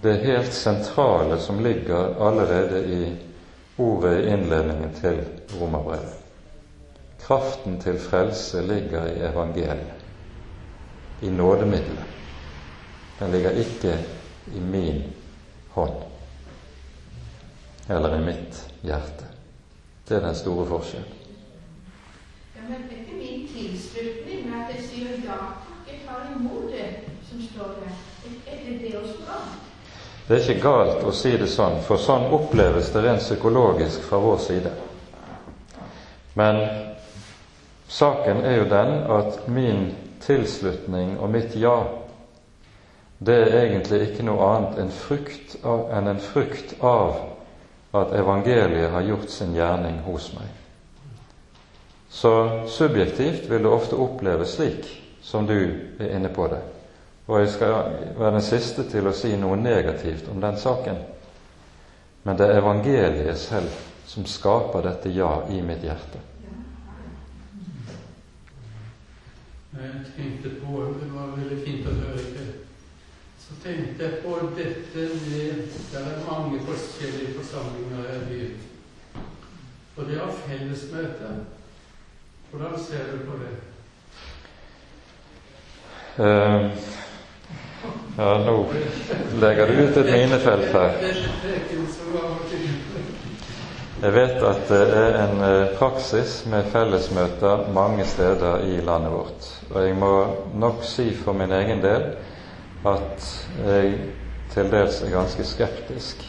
[0.02, 3.16] det helt sentrale som ligger allerede i
[3.78, 5.22] ordet i innledningen til
[5.60, 6.14] romerbrevet.
[7.22, 10.06] Kraften til frelse ligger i evangeliet,
[11.22, 12.06] i nådemiddelet.
[13.20, 13.98] Den ligger ikke
[14.56, 15.04] i min
[15.70, 15.94] hånd
[17.90, 19.26] eller i mitt hjerte.
[20.10, 21.14] Det er den store forskjellen.
[22.56, 26.72] Ja, men det er ikke min tilslutning at jeg sier ja takk, jeg tar imot
[26.72, 26.90] det
[27.30, 27.96] som står der.
[28.48, 29.67] Er det det også bra?
[30.28, 34.20] Det er ikke galt å si det sånn, for sånn oppleves det rent psykologisk fra
[34.20, 34.74] vår side.
[36.36, 36.60] Men
[37.88, 39.88] saken er jo den at min
[40.26, 41.78] tilslutning og mitt ja,
[43.24, 47.16] det er egentlig ikke noe annet enn, frukt av, enn en frukt av
[47.96, 50.52] at evangeliet har gjort sin gjerning hos meg.
[52.12, 54.92] Så subjektivt vil det ofte oppleves slik
[55.24, 55.60] som du
[56.00, 56.62] er inne på det.
[57.28, 57.74] Og jeg skal
[58.18, 61.02] være den siste til å si noe negativt om den saken.
[62.24, 63.74] Men det er evangeliet selv
[64.08, 66.24] som skaper dette ja i mitt hjerte.
[69.78, 72.48] Jeg tenkte på Det var veldig fint å høre det.
[73.44, 78.56] Så tenkte jeg på dette med Det er mange forskjellige forsamlinger her i byen.
[79.98, 81.34] Og det har fellesmøte.
[82.52, 83.54] Hvordan ser du på det?
[86.18, 86.97] Uh,
[88.18, 88.56] ja, nå
[89.42, 90.92] legger du ut et minefelt her.
[94.02, 99.48] Jeg vet at det er en eh, praksis med fellesmøter mange steder i landet vårt.
[99.72, 100.12] Og jeg må
[100.54, 102.12] nok si for min egen del
[102.86, 103.26] at
[103.66, 103.96] jeg
[104.54, 106.22] til dels er ganske skeptisk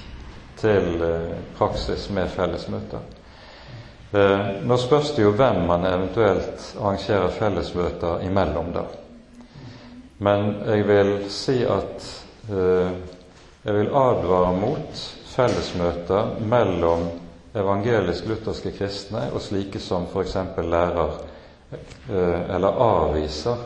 [0.56, 3.04] til eh, praksis med fellesmøter.
[4.16, 8.88] Eh, nå spørs det jo hvem man eventuelt arrangerer fellesmøter imellom, da.
[10.18, 12.08] Men jeg vil si at
[12.50, 12.90] eh,
[13.64, 17.06] jeg vil advare mot fellesmøter mellom
[17.58, 20.36] evangelisk-lutherske kristne og slike som f.eks.
[20.58, 21.18] lærer
[21.74, 23.62] eh, eller avviser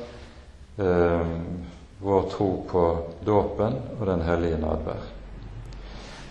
[0.79, 1.35] eh,
[2.03, 2.85] vår tro på
[3.25, 5.03] dåpen og Den hellige nadvær.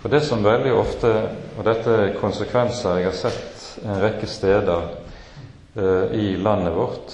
[0.01, 1.11] For det som veldig ofte,
[1.57, 4.88] og dette er konsekvenser jeg har sett en rekke steder
[5.78, 7.13] eh, i landet vårt,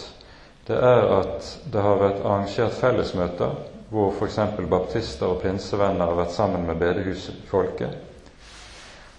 [0.68, 3.56] det er at det har vært arrangert fellesmøter
[3.90, 4.40] hvor f.eks.
[4.68, 7.94] baptister og pinsevenner har vært sammen med bedehusfolket.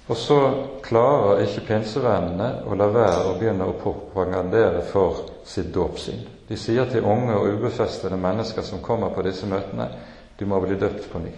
[0.09, 0.39] Og så
[0.85, 6.23] klarer ikke pinsevennene å la være å begynne å propagandere for sitt dåpssyn.
[6.49, 9.89] De sier til unge og ubefestede mennesker som kommer på disse møtene,
[10.39, 11.33] du må bli døpt på ny.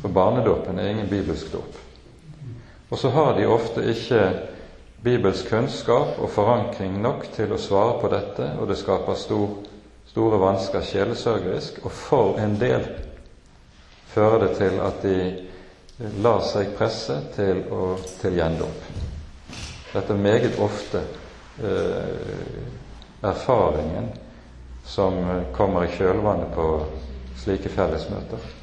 [0.00, 1.78] For barnedåpen er ingen bibelsk dåp.
[2.90, 4.24] Og så har de ofte ikke
[5.04, 9.58] bibelsk kunnskap og forankring nok til å svare på dette, og det skaper stor,
[10.08, 12.86] store vansker sjelesørgerisk, og for en del
[14.14, 15.18] fører det til at de
[16.24, 18.88] lar seg presse til, å, til gjendåp.
[19.92, 21.04] Dette er meget ofte
[21.62, 22.64] eh,
[23.24, 24.08] erfaringen
[24.84, 25.20] som
[25.54, 26.68] kommer i kjølvannet på
[27.44, 28.53] slike fellesmøter.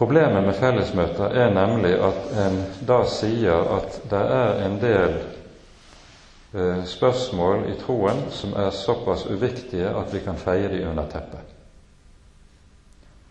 [0.00, 2.54] Problemet med fellesmøter er nemlig at en
[2.88, 5.16] da sier at det er en del
[6.56, 11.52] eh, spørsmål i troen som er såpass uviktige at vi kan feie de under teppet.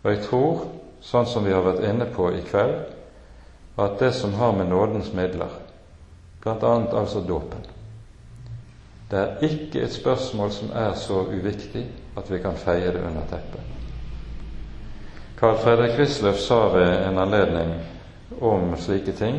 [0.03, 0.61] Og jeg tror,
[1.01, 2.77] sånn som vi har vært inne på i kveld,
[3.81, 5.57] at det som har med nådens midler,
[6.45, 6.75] bl.a.
[7.01, 7.65] altså dåpen
[9.09, 13.25] Det er ikke et spørsmål som er så uviktig at vi kan feie det under
[13.33, 13.78] teppet.
[15.39, 17.69] Carl Fredrik Wisløff sa ved en anledning
[18.41, 19.37] om slike ting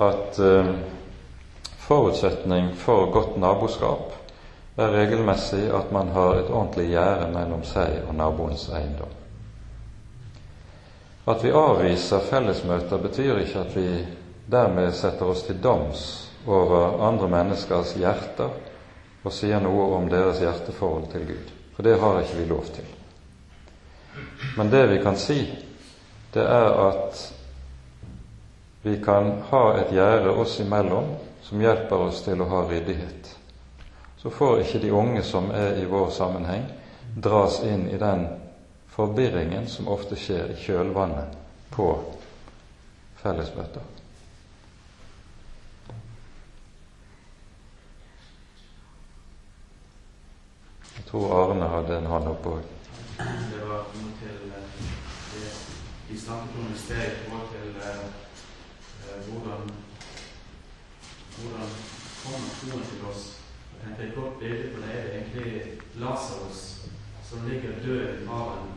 [0.00, 0.70] at eh,
[1.84, 4.14] forutsetning for godt naboskap
[4.80, 9.12] er regelmessig at man har et ordentlig gjerde mellom seg og naboens eiendom.
[11.28, 13.86] At vi avviser fellesmøter, betyr ikke at vi
[14.50, 16.08] dermed setter oss til doms
[16.48, 18.56] over andre menneskers hjerter
[19.20, 21.56] og sier noe om deres hjerteforhold til Gud.
[21.76, 22.93] For det har ikke vi lov til.
[24.56, 25.40] Men det vi kan si,
[26.32, 27.22] det er at
[28.82, 33.30] vi kan ha et gjerde oss imellom som hjelper oss til å ha ryddighet.
[34.20, 36.66] Så får ikke de unge som er i vår sammenheng,
[37.16, 38.26] dras inn i den
[38.94, 41.34] forvirringen som ofte skjer i kjølvannet
[41.74, 41.88] på
[43.22, 43.90] fellesmøter.
[50.94, 52.73] Jeg tror Arne hadde en hånd oppe òg.
[53.14, 54.78] Det var noe til eh,
[55.30, 55.50] det
[56.08, 58.06] vi snakket om i sted i forhold til eh,
[59.04, 59.70] eh, hvordan
[61.36, 61.68] hvordan
[62.24, 63.22] kommer troen til oss.
[63.72, 66.86] Jeg tenkte Et godt bilde på det er egentlig Lasarus,
[67.28, 68.68] som ligger død i haven,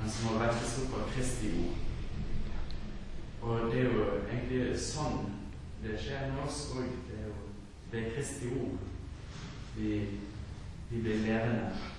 [0.00, 1.74] men som har vekkes opp av Kristi ord.
[3.42, 5.28] Og det er jo egentlig sånn
[5.82, 6.90] det skjer med oss òg.
[7.06, 7.36] Det er jo
[7.92, 8.78] ved Kristi ord
[9.76, 9.92] vi,
[10.90, 11.94] vi blir levende.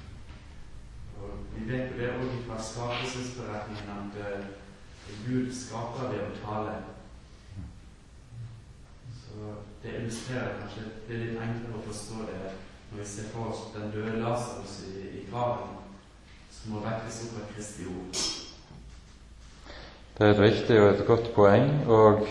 [1.21, 4.45] Og Vi vet jo det òg fra skapelsesberetningen at uh,
[5.25, 6.77] Gud skaper ved å tale.
[9.17, 9.53] Så
[9.83, 12.55] det illustrerer kanskje Det er litt enklere å forstå det
[12.87, 15.73] når vi ser for oss den døde Lasarus i, i graven,
[16.55, 18.21] som må vekkes opp av Kristi ord.
[20.17, 22.23] Det er et viktig og et godt poeng, og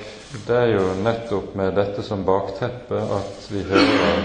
[0.48, 4.24] det er jo nettopp med dette som bakteppe at vi hører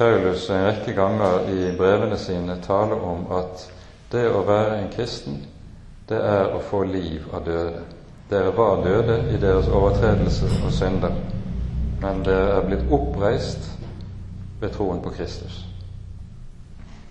[0.00, 3.66] Paulus en rekke ganger i brevene sine tale om at
[4.08, 5.42] det å være en kristen,
[6.08, 7.82] det er å få liv av døde.
[8.30, 11.18] Dere var døde i deres overtredelser og synder,
[12.00, 13.68] men dere er blitt oppreist
[14.62, 15.66] ved troen på Kristus.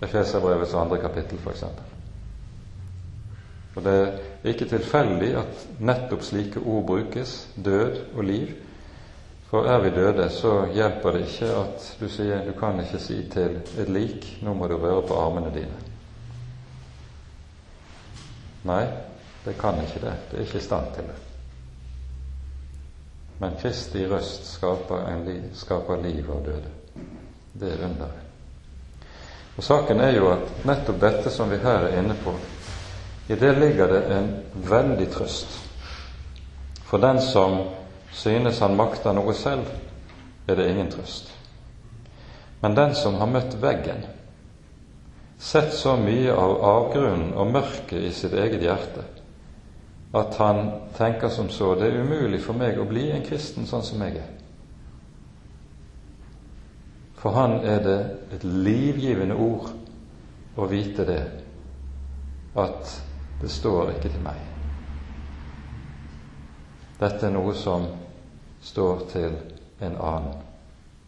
[0.01, 1.63] Efeserbrevets andre kapittel, f.eks.
[3.75, 8.57] Og Det er ikke tilfeldig at nettopp slike ord brukes, død og liv.
[9.49, 13.23] For er vi døde, så hjelper det ikke at du sier du kan ikke si
[13.33, 15.79] til et lik nå må du røre på armene dine.
[18.69, 18.83] Nei,
[19.45, 20.13] det kan ikke det.
[20.29, 21.17] Det er ikke i stand til det.
[23.39, 26.73] Men Kristi røst skaper, liv, skaper liv av døde.
[27.53, 28.25] Det er underet.
[29.57, 32.35] Og Saken er jo at nettopp dette som vi her er inne på,
[33.29, 34.29] i det ligger det en
[34.69, 35.57] veldig trøst.
[36.85, 37.57] For den som
[38.13, 39.67] synes han makter noe selv,
[40.47, 41.29] er det ingen trøst.
[42.61, 44.03] Men den som har møtt veggen,
[45.39, 49.05] sett så mye av avgrunnen og mørket i sitt eget hjerte,
[50.13, 50.63] at han
[50.97, 54.17] tenker som så det er umulig for meg å bli en kristen sånn som jeg
[54.19, 54.31] er.
[57.19, 57.99] For han er det
[58.35, 59.69] et livgivende ord
[60.59, 61.21] å vite det,
[62.59, 62.95] at
[63.39, 64.48] det står ikke til meg.
[66.99, 67.85] Dette er noe som
[68.69, 69.35] står til
[69.87, 70.41] en annen.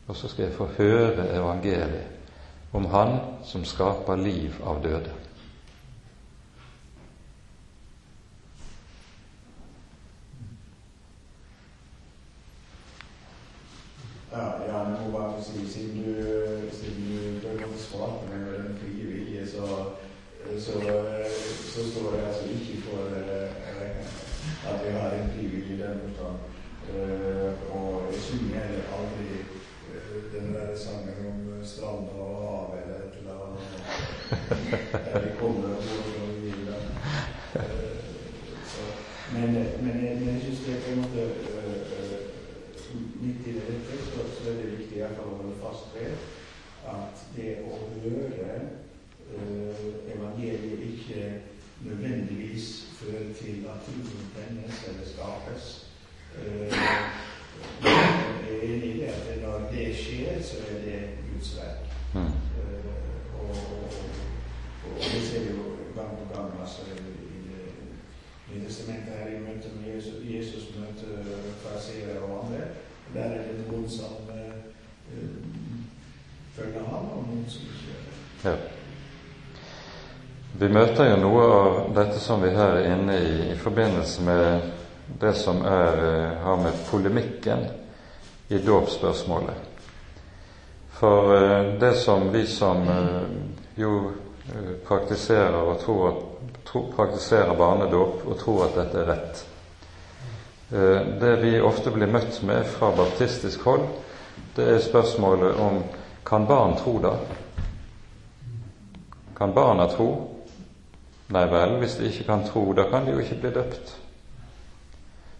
[0.07, 5.13] Og så skal jeg få høre evangeliet om Han som skaper liv av døde.
[14.31, 16.13] Ja, jeg må bare si, siden du,
[16.71, 19.65] siden du bør godt svare på meg med den frie vilje, så,
[20.65, 20.75] så,
[21.73, 23.49] så står det altså ikke for eh,
[24.71, 26.37] at jeg har en fri vilje i den forstand.
[26.93, 31.43] Eh, og jeg synger heller aldri eh, den der sangen om
[31.73, 33.69] stranda og havet eller et eller annet.
[35.13, 36.83] Der vi kommer og går og gir den.
[37.59, 37.95] Eh,
[38.73, 38.83] så,
[39.33, 39.53] men,
[39.83, 42.19] men, jeg- men jeg syns det er på en måte eh, eh,
[43.21, 46.13] midt i dette så, så er det viktig i hvert fall å holde fast ved
[46.91, 48.55] at det å høre
[49.31, 49.85] eh,
[50.15, 51.25] evangeliet ikke
[51.85, 55.69] nødvendigvis fører til at troen brennes eller skapes.
[56.37, 56.73] Eh,
[57.83, 60.99] jeg er enig i at når det skjer, så er det
[61.33, 61.83] Guds verk.
[62.13, 62.27] Mm.
[62.59, 62.91] Eh,
[63.39, 63.55] og,
[64.85, 65.63] og, det ser vi jo
[65.95, 66.81] gang på gang altså,
[68.51, 71.23] i det testamentet her i møte med Jesus, Jesus møter
[71.63, 72.61] fariseere og andre.
[73.13, 75.60] Der er det noen som eh,
[76.55, 78.19] følger ham, og noen som ikke gjør det.
[78.49, 78.55] Ja.
[80.61, 84.71] Vi møter jo noe av dette som vi her er inne i, i forbindelse med
[85.19, 87.65] det som er, eh, har med polemikken
[88.47, 89.55] i dåpsspørsmålet.
[90.99, 93.21] For eh, det som vi som eh,
[93.75, 94.11] jo
[94.87, 96.21] praktiserer, og tror at,
[96.67, 99.47] tro, praktiserer barnedåp og tror at dette er rett
[101.21, 103.83] Det vi ofte blir møtt med fra baptistisk hold,
[104.55, 105.81] det er spørsmålet om
[106.31, 107.17] kan barn tro da?
[109.37, 110.27] Kan barna tro?
[111.27, 113.91] Nei vel, hvis de ikke kan tro, da kan de jo ikke bli døpt.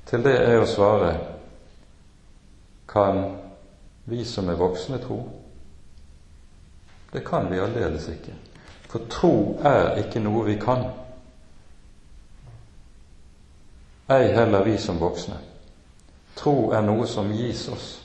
[0.06, 1.14] Til det er å svare
[2.92, 3.22] kan
[4.04, 5.22] vi som er voksne, tro?
[7.14, 8.36] Det kan vi aldeles ikke.
[8.92, 10.90] For tro er ikke noe vi kan.
[14.12, 15.40] Ei heller vi som voksne.
[16.36, 18.01] Tro er noe som gis oss,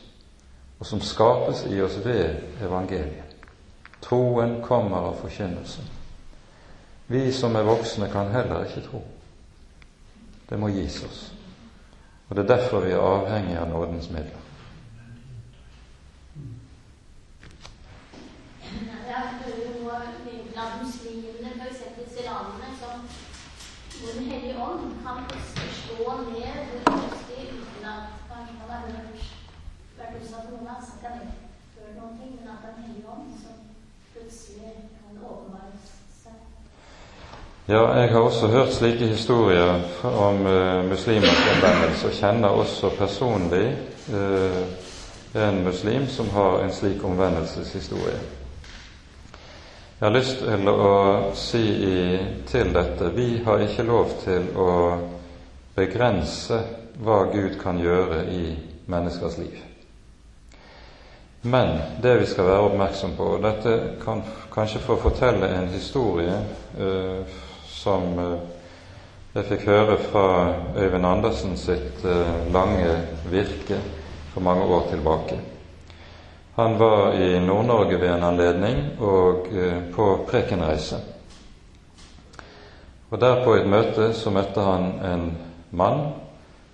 [0.78, 3.36] og som skapes i oss ved evangeliet.
[4.02, 5.84] Troen kommer av forkynnelsen.
[7.06, 9.02] Vi som er voksne, kan heller ikke tro.
[10.50, 11.32] Det må gis oss.
[12.28, 14.42] Og det er derfor vi er avhengig av nådens midler.
[19.06, 19.84] Jeg hører jo
[20.26, 22.20] mye blant muslimene, f.eks.
[22.20, 23.08] iranerne, som
[24.00, 29.36] hvor Den hellige ånd kan forstå mer hvor plutselig uten at kanskje man har hørt
[29.98, 33.58] vært utsatt for noen har sagt at noen ting, men at Den hellige ånd som
[34.12, 35.72] plutselig kan åpenbare
[36.22, 36.38] seg.
[37.68, 43.66] Ja, jeg har også hørt slike historier om uh, muslimers omvendelse, og kjenner også personlig
[44.14, 44.62] uh,
[45.36, 48.20] en muslim som har en slik omvendelseshistorie.
[50.00, 50.90] Jeg har lyst til å
[51.36, 52.00] si i,
[52.48, 54.72] til dette vi har ikke lov til å
[55.76, 56.58] begrense
[57.00, 58.42] hva Gud kan gjøre i
[58.92, 59.56] menneskers liv.
[61.46, 66.34] Men det vi skal være oppmerksom på og Dette kan kanskje få fortelle en historie
[66.74, 67.36] eh,
[67.70, 68.32] som eh,
[69.36, 70.24] jeg fikk høre fra
[70.74, 72.96] Øyvind Andersen sitt eh, lange
[73.30, 73.78] virke
[74.32, 75.38] for mange år tilbake.
[76.56, 79.46] Han var i Nord-Norge ved en anledning og
[79.94, 80.98] på prekenreise.
[83.10, 85.28] Og Der på et møte så møtte han en
[85.70, 86.02] mann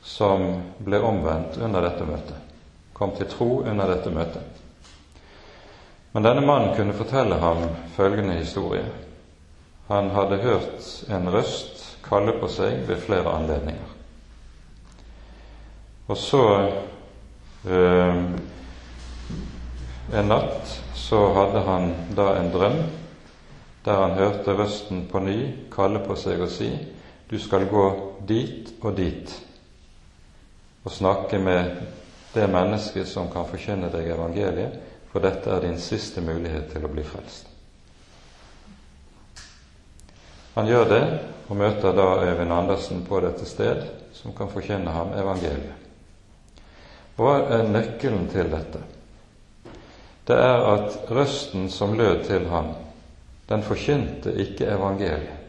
[0.02, 0.46] som
[0.78, 2.38] ble omvendt under dette møtet,
[2.94, 4.51] kom til tro under dette møtet.
[6.12, 7.64] Men denne mannen kunne fortelle ham
[7.96, 8.84] følgende historie.
[9.88, 13.92] Han hadde hørt en røst kalle på seg ved flere anledninger.
[16.08, 16.42] Og så
[17.64, 18.16] øh,
[20.12, 22.82] en natt så hadde han da en drøm
[23.84, 25.38] der han hørte røsten på ny
[25.72, 26.68] kalle på seg og si
[27.30, 27.86] du skal gå
[28.28, 29.32] dit og dit
[30.84, 31.70] og snakke med
[32.34, 34.78] det mennesket som kan forkynne deg evangeliet,
[35.12, 37.48] for dette er din siste mulighet til å bli frelst.
[40.54, 41.02] Han gjør det,
[41.48, 43.84] og møter da Øyvind Andersen på dette sted,
[44.16, 45.78] som kan forkynne ham evangeliet.
[47.16, 48.80] Hva er nøkkelen til dette?
[50.28, 52.72] Det er at røsten som lød til ham,
[53.48, 55.42] den forkynte ikke evangeliet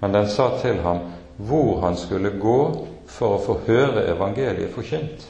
[0.00, 0.98] men den sa til ham
[1.36, 5.24] hvor han skulle gå for å få høre evangeliet forkynt.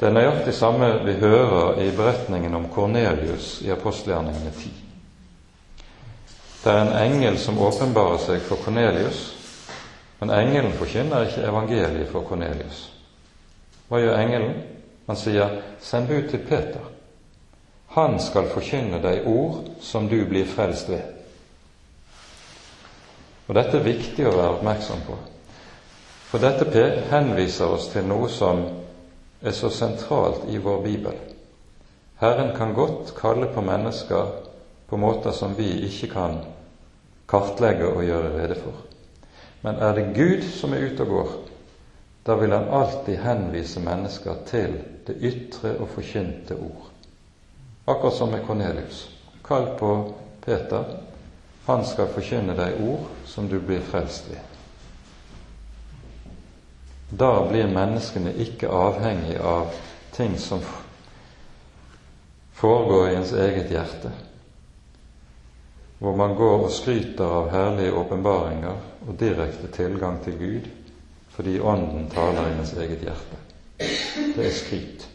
[0.00, 4.72] Det er nøyaktig samme vi hører i beretningen om Kornelius i apostelgjerningene 10.
[6.64, 9.20] Det er en engel som åpenbarer seg for Kornelius,
[10.18, 12.88] men engelen forkynner ikke evangeliet for Kornelius.
[13.88, 14.54] Hva gjør engelen?
[15.06, 16.80] Han sier, 'Send bud til Peter.
[17.94, 21.12] Han skal forkynne deg ord som du blir frelst ved.'
[23.48, 25.18] Og Dette er viktig å være oppmerksom på,
[26.30, 28.64] for dette henviser oss til noe som
[29.44, 31.16] er så sentralt i vår bibel.
[32.20, 34.30] Herren kan godt kalle på mennesker
[34.88, 36.38] på måter som vi ikke kan
[37.28, 38.78] kartlegge og gjøre rede for.
[39.62, 41.34] Men er det Gud som er ute og går,
[42.26, 46.88] da vil han alltid henvise mennesker til det ytre og forkynte ord.
[47.86, 49.10] Akkurat som med Kornelius.
[49.44, 50.14] Kall på
[50.44, 50.84] Peter,
[51.66, 54.53] han skal forkynne deg ord som du blir frelst ved.
[57.18, 59.74] Da blir menneskene ikke avhengig av
[60.16, 60.62] ting som
[62.54, 64.10] foregår i ens eget hjerte,
[65.98, 70.72] hvor man går og skryter av herlige åpenbaringer og direkte tilgang til Gud
[71.34, 73.38] fordi Ånden taler i ens eget hjerte.
[74.36, 75.08] Det er skryt.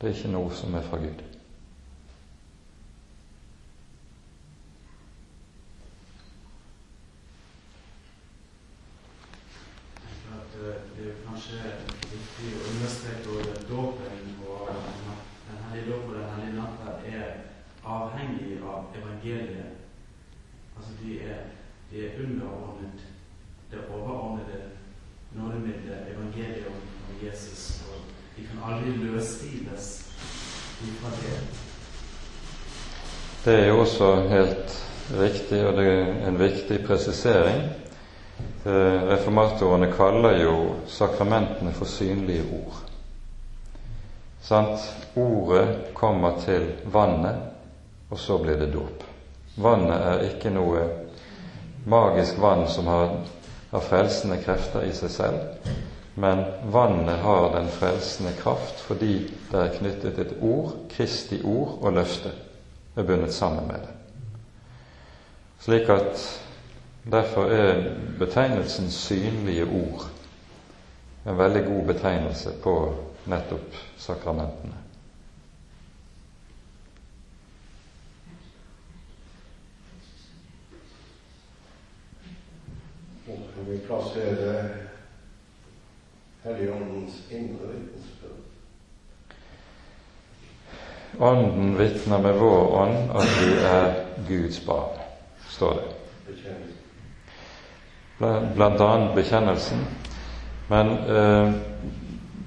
[0.00, 1.29] Det er ikke noe som er fra Gud.
[19.20, 19.72] Evangeliet.
[20.76, 21.40] Altså de er,
[21.90, 23.00] de er underordnet
[23.70, 24.60] det overordnede
[25.32, 27.82] nådemiddelet, evangeliet om, Jesus.
[27.88, 28.00] Og
[28.36, 30.06] de kan aldri løsrives
[31.00, 31.40] fra det.
[33.44, 34.86] Det er jo også helt
[35.20, 37.62] riktig, og det er en viktig presisering.
[38.64, 42.80] Eh, reformatorene kaller jo sakramentene for synlige ord.
[44.42, 44.80] Sant?
[45.14, 47.38] Ordet kommer til vannet,
[48.10, 49.04] og så blir det dåp.
[49.56, 50.82] Vannet er ikke noe
[51.88, 53.14] magisk vann som har,
[53.70, 55.72] har frelsende krefter i seg selv,
[56.20, 59.14] men vannet har den frelsende kraft fordi
[59.48, 62.34] det er knyttet et ord, Kristi ord og løfte,
[62.96, 63.96] er bundet sammen med det.
[65.64, 66.28] Slik at
[67.04, 70.10] derfor er betegnelsen 'synlige ord'
[71.26, 72.94] en veldig god betegnelse på
[73.26, 74.80] nettopp sakramentene.
[83.70, 84.68] vi plasserer
[86.42, 88.30] Helligåndens indre vitnesbyrd.
[91.20, 93.94] Ånden vitner med vår ånd at vi er
[94.28, 94.98] Guds barn,
[95.48, 95.99] står det.
[98.20, 99.78] Annet bekjennelsen.
[100.68, 101.52] Men eh,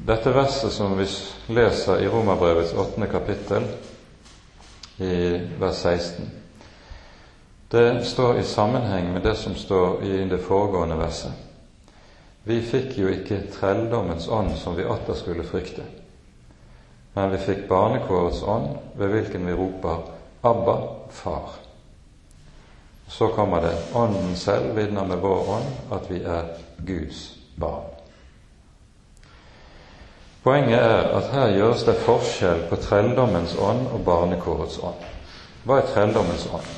[0.06, 1.08] dette verset som vi
[1.48, 3.64] leser i Romerbrevets åttende kapittel,
[4.98, 6.30] i vers 16,
[7.74, 11.34] det står i sammenheng med det som står i det foregående verset.
[12.44, 15.88] Vi fikk jo ikke trelldommens ånd som vi atter skulle frykte,
[17.16, 20.06] men vi fikk barnekårets ånd, ved hvilken vi roper
[20.44, 20.78] Abba,
[21.10, 21.63] Far.
[23.08, 27.26] Så kommer det Ånden selv vitner med vår ånd at vi er Guds
[27.56, 27.90] barn.
[30.44, 35.06] Poenget er at her gjøres det forskjell på trelldommens ånd og barnekårets ånd.
[35.64, 36.72] Hva er trelldommens ånd?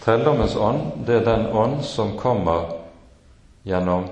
[0.00, 2.78] Trelldommens ånd, det er den ånd som kommer
[3.68, 4.08] gjennom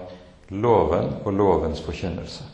[0.51, 2.45] loven og lovens forkynnelse.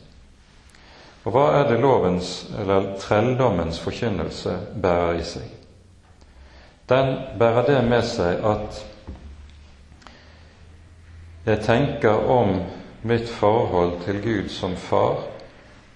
[1.27, 5.56] Og hva er det lovens, eller trelldommens forkynnelse bærer i seg?
[6.89, 8.83] Den bærer det med seg at
[11.47, 12.61] jeg tenker om
[13.07, 15.25] mitt forhold til Gud som far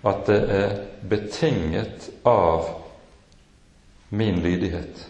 [0.07, 0.77] at det er
[1.11, 2.67] betinget av
[4.11, 5.07] min lydighet.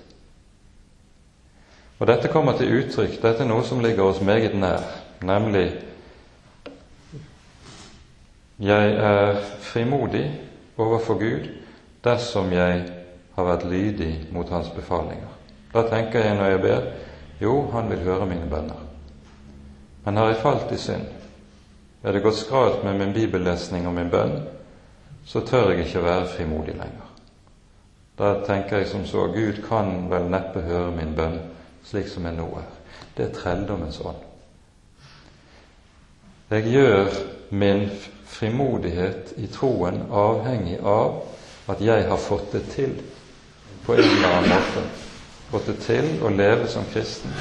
[2.00, 4.84] Og Dette kommer til uttrykk, dette er noe som ligger oss meget nær,
[5.20, 5.66] nemlig
[8.60, 10.26] jeg er frimodig
[10.80, 11.48] overfor Gud
[12.04, 12.86] dersom jeg
[13.36, 15.39] har vært lydig mot Hans befalinger.
[15.72, 16.88] Da tenker jeg når jeg ber
[17.40, 18.80] jo, Han vil høre mine bønner.
[20.04, 21.06] Men har jeg falt i synd,
[22.02, 24.38] er det gått skralt med min bibellesning og min bønn,
[25.26, 27.08] så tør jeg ikke være frimodig lenger.
[28.18, 31.38] Da tenker jeg som så Gud kan vel neppe høre min bønn
[31.84, 32.68] slik som jeg nå er.
[33.16, 34.20] Det er trelldommens ånd.
[36.50, 37.08] Jeg gjør
[37.50, 37.86] min
[38.26, 41.22] frimodighet i troen avhengig av
[41.70, 42.96] at jeg har fått det til
[43.86, 44.99] på en eller annen måte.
[45.50, 47.32] Fått det til å leve som kristen.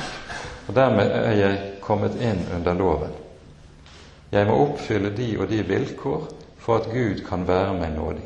[0.67, 3.13] Og dermed er jeg kommet inn under loven.
[4.31, 6.25] Jeg må oppfylle de og de vilkår
[6.61, 8.25] for at Gud kan være meg nådig.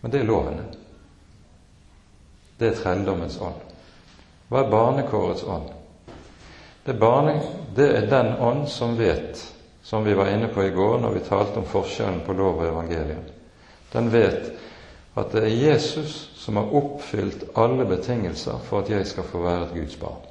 [0.00, 0.64] Men det er lovene.
[2.60, 3.60] Det er trelldommens ånd.
[4.48, 5.68] Hva er barnekårets ånd?
[6.84, 7.36] Det barne,
[7.76, 9.40] det er den ånd som vet,
[9.82, 12.66] som vi var inne på i går når vi talte om forskjellen på lov og
[12.68, 13.24] evangelium.
[13.92, 14.50] Den vet
[15.14, 19.66] at det er Jesus som har oppfylt alle betingelser for at jeg skal få være
[19.66, 20.22] et Guds barn.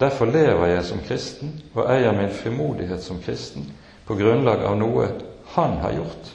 [0.00, 3.70] Derfor lever jeg som kristen og eier min frimodighet som kristen
[4.04, 5.06] på grunnlag av noe
[5.54, 6.30] han har gjort,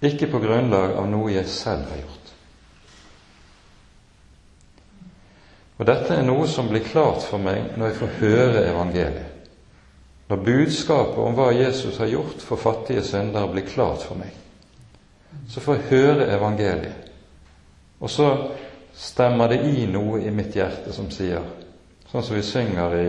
[0.00, 2.32] ikke på grunnlag av noe jeg selv har gjort.
[5.76, 9.28] Og Dette er noe som blir klart for meg når jeg får høre evangeliet.
[10.30, 14.30] Når budskapet om hva Jesus har gjort for fattige syndere, blir klart for meg,
[15.48, 17.10] så får jeg høre evangeliet.
[18.00, 18.28] Og så
[18.94, 21.44] stemmer det i noe i mitt hjerte som sier,
[22.10, 23.06] sånn som vi synger i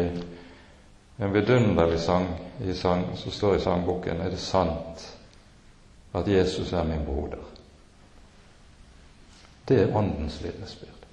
[1.23, 2.27] en vidunderlig sang,
[2.75, 5.07] sang som står i sangboken, er det sant
[6.13, 7.41] at Jesus er min broder.
[9.65, 11.07] Det er Åndens vitnesbyrd.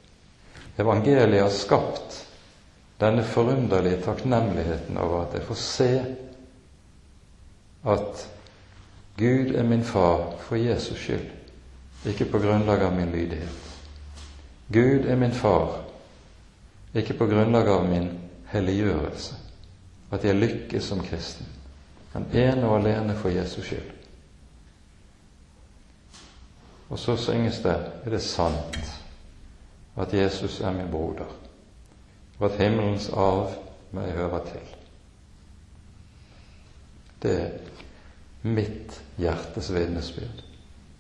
[0.81, 2.27] Evangeliet har skapt
[3.01, 5.91] denne forunderlige takknemligheten over at jeg får se
[7.89, 8.27] at
[9.21, 11.29] Gud er min far for Jesus skyld,
[12.09, 13.69] ikke på grunnlag av min lydighet.
[14.73, 15.83] Gud er min far,
[16.95, 18.09] ikke på grunnlag av min
[18.53, 19.37] helliggjørelse
[20.11, 21.47] at jeg lykkes som kristen,
[22.15, 23.91] men ene og alene for Jesus skyld.
[26.91, 28.79] Og så synges det er det sant
[30.01, 31.31] at Jesus er min broder,
[32.39, 33.55] og at himmelens arv
[33.95, 34.75] meg hører til.
[37.23, 37.51] Det er
[38.43, 40.47] mitt hjertes vitnesbyrd,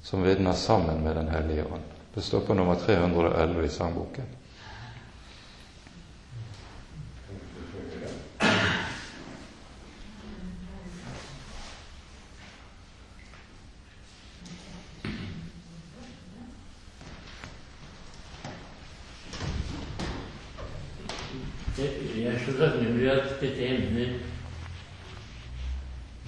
[0.03, 1.89] som vitner sammen med Den hellige ånd.
[2.15, 4.37] Det står på nummer 311 i sangboken.
[23.41, 24.21] dette emnet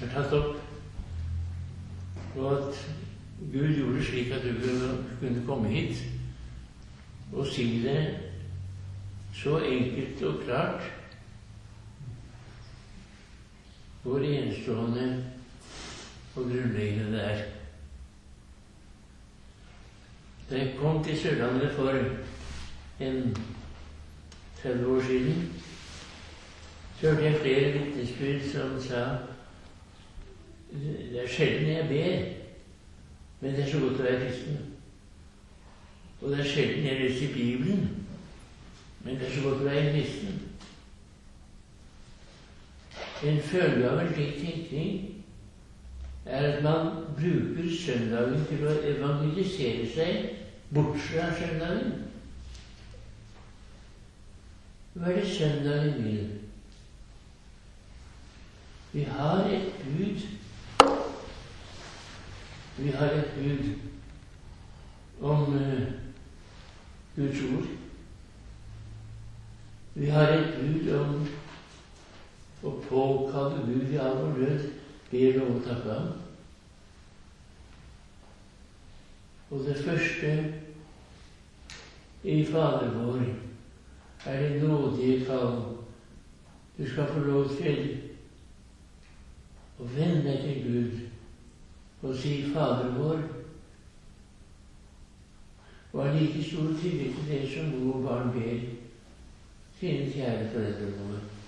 [0.01, 0.55] er tatt opp,
[2.39, 2.79] og at
[3.53, 4.53] Gud gjorde det slik at du
[5.21, 6.01] kunne komme hit
[7.33, 7.99] og si det
[9.37, 10.89] så enkelt og klart
[14.03, 15.25] hvor enestående
[16.35, 17.43] og grunnleggende det er.
[20.51, 21.91] Da jeg kom til Sørlandet for
[23.01, 23.37] en
[24.63, 25.53] 30 år siden,
[27.01, 29.05] så hørte jeg flere vitnesbyrd som sa
[30.73, 32.33] det er sjelden jeg ber,
[33.41, 34.61] men det er så godt å være kristen.
[36.21, 38.07] Og det er sjelden jeg leser Bibelen,
[39.05, 40.42] men det er så godt å være kristen.
[43.23, 45.01] En følge av en slik tenkning
[46.27, 50.31] er at man bruker søndagen til å evangelisere seg
[50.75, 51.93] bort fra søndagen.
[54.95, 56.31] Hva er det søndagen vil?
[58.93, 60.27] Vi har et bud.
[62.79, 63.71] Vi har et bud
[65.23, 65.87] om uh,
[67.17, 67.71] Guds ord.
[69.95, 71.27] Vi har et bud om
[72.63, 74.67] å påkalle Gud i all vår nød,
[75.11, 76.13] ber lov å takke ham.
[79.53, 80.31] Og det første
[82.25, 83.25] i Fader vår
[84.31, 85.59] er det nådige kall.
[86.79, 87.83] Du skal få lov til
[89.79, 91.03] å vende deg til Gud
[92.03, 93.21] og si Fader vår.
[95.93, 98.63] Og ha like stor tillit til det som mor og barn ber
[99.77, 101.42] sine kjære foreldre våre.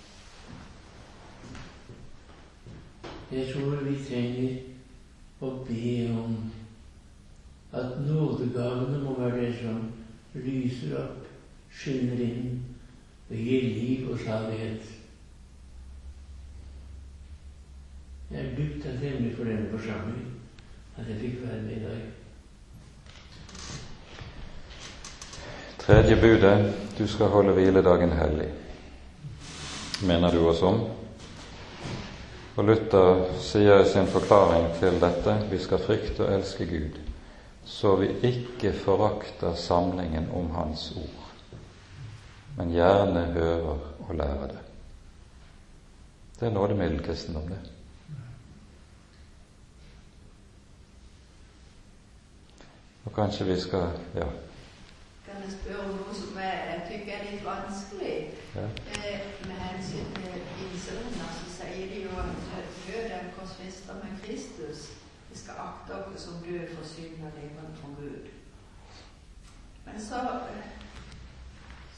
[3.35, 4.59] Jeg tror vi trenger
[5.43, 6.35] å be om
[7.74, 9.81] at nådegavene må være det som
[10.39, 11.24] lyser opp,
[11.74, 12.61] skinner inn
[13.27, 14.86] og gir liv og salighet.
[18.31, 20.31] Jeg er dypt takknemlig for denne forsamling,
[20.94, 22.02] at jeg fikk være med i dag.
[25.82, 26.59] Tredje budet
[26.98, 28.52] du skal holde hviledagen hellig,
[30.06, 30.93] mener du oss om.
[32.56, 37.01] Og Luther sier i sin forklaring til dette vi skal frykte og elske Gud,
[37.66, 41.59] så vi ikke forakter samlingen om Hans ord,
[42.56, 44.62] men gjerne hører og lærer det.
[46.40, 47.59] Det er nådemiddelkristendom, det.
[53.05, 54.28] Og kanskje vi skal Ja.
[55.26, 58.31] Kan jeg spørre om noe som jeg, jeg tykker er litt vanskelig?
[58.55, 58.66] ja.
[58.94, 64.78] Eh, med hensyn til pinsevenner så sier de jo at før den korsfester med Kristus,
[65.30, 68.28] vi skal akte dere som døde for synd og levende for Gud.
[69.86, 70.14] Men så,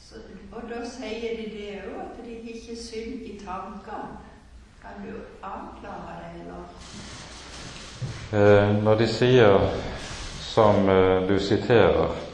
[0.01, 0.15] så
[0.51, 4.17] Og da sier de det òg, at de ikke synd i tankene.
[4.81, 5.13] Kan du
[5.43, 6.63] avklare det, eller?
[8.33, 9.69] Eh, når de sier,
[10.41, 12.26] som eh, du siterer,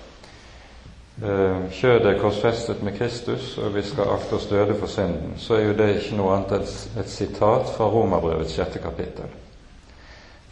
[1.22, 5.68] kjødet er korsfestet med Kristus, og vi skal akte oss døde for synden, så er
[5.68, 6.66] jo det ikke noe annet enn
[7.04, 9.30] et, sitat fra Romerbrevets sjette kapittel,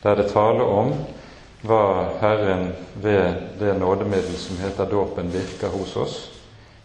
[0.04, 0.94] der det taler om
[1.66, 1.82] hva
[2.22, 2.72] Herren
[3.02, 6.16] ved det nådemiddel som heter dåpen, virker hos oss.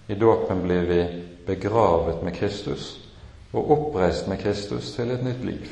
[0.08, 1.00] I dåpen blir vi
[1.46, 2.98] begravet med Kristus
[3.52, 5.70] og oppreist med Kristus til et nytt liv.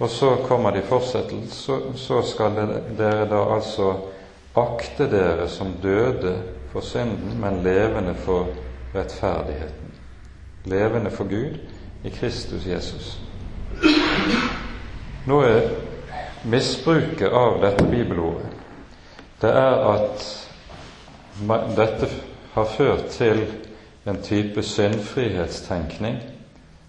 [0.00, 2.56] Og så kommer det i fortsettelse, så skal
[2.98, 3.92] dere da altså
[4.56, 6.38] akte dere som døde
[6.72, 8.46] for synden, men levende for
[8.94, 9.90] rettferdigheten.
[10.64, 11.58] Levende for Gud
[12.04, 13.20] i Kristus Jesus.
[15.26, 15.68] Nå er
[16.44, 18.60] misbruket av dette bibelordet
[19.40, 20.24] det er at
[21.76, 22.08] dette
[22.52, 23.46] har ført til
[24.06, 26.18] en type syndfrihetstenkning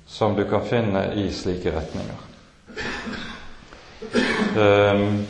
[0.08, 2.28] som du kan finne i slike retninger.
[4.58, 5.28] Um,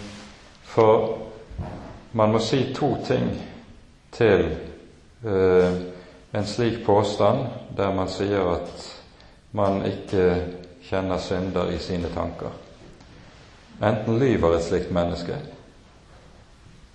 [0.63, 1.17] for
[2.11, 3.29] man må si to ting
[4.11, 4.45] til
[5.25, 5.81] eh,
[6.33, 7.47] en slik påstand
[7.77, 8.87] der man sier at
[9.51, 10.25] man ikke
[10.87, 12.51] kjenner synder i sine tanker.
[13.81, 15.35] Enten lyver et slikt menneske,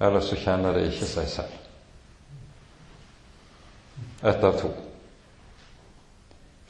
[0.00, 1.62] eller så kjenner det ikke seg selv.
[4.22, 4.70] Ett av to.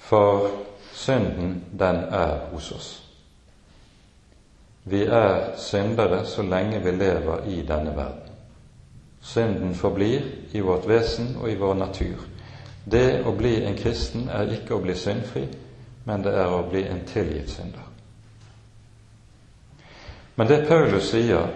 [0.07, 0.49] For
[0.95, 2.91] synden, den er hos oss.
[4.87, 8.26] Vi er syndere så lenge vi lever i denne verden.
[9.27, 10.23] Synden forblir
[10.53, 12.21] i vårt vesen og i vår natur.
[12.85, 15.43] Det å bli en kristen er ikke å bli syndfri,
[16.07, 17.83] men det er å bli en tilgitt synder.
[20.37, 21.49] Men det Paulus sier,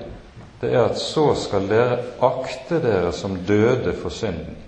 [0.60, 4.59] det er at så skal dere akte dere som døde for synden.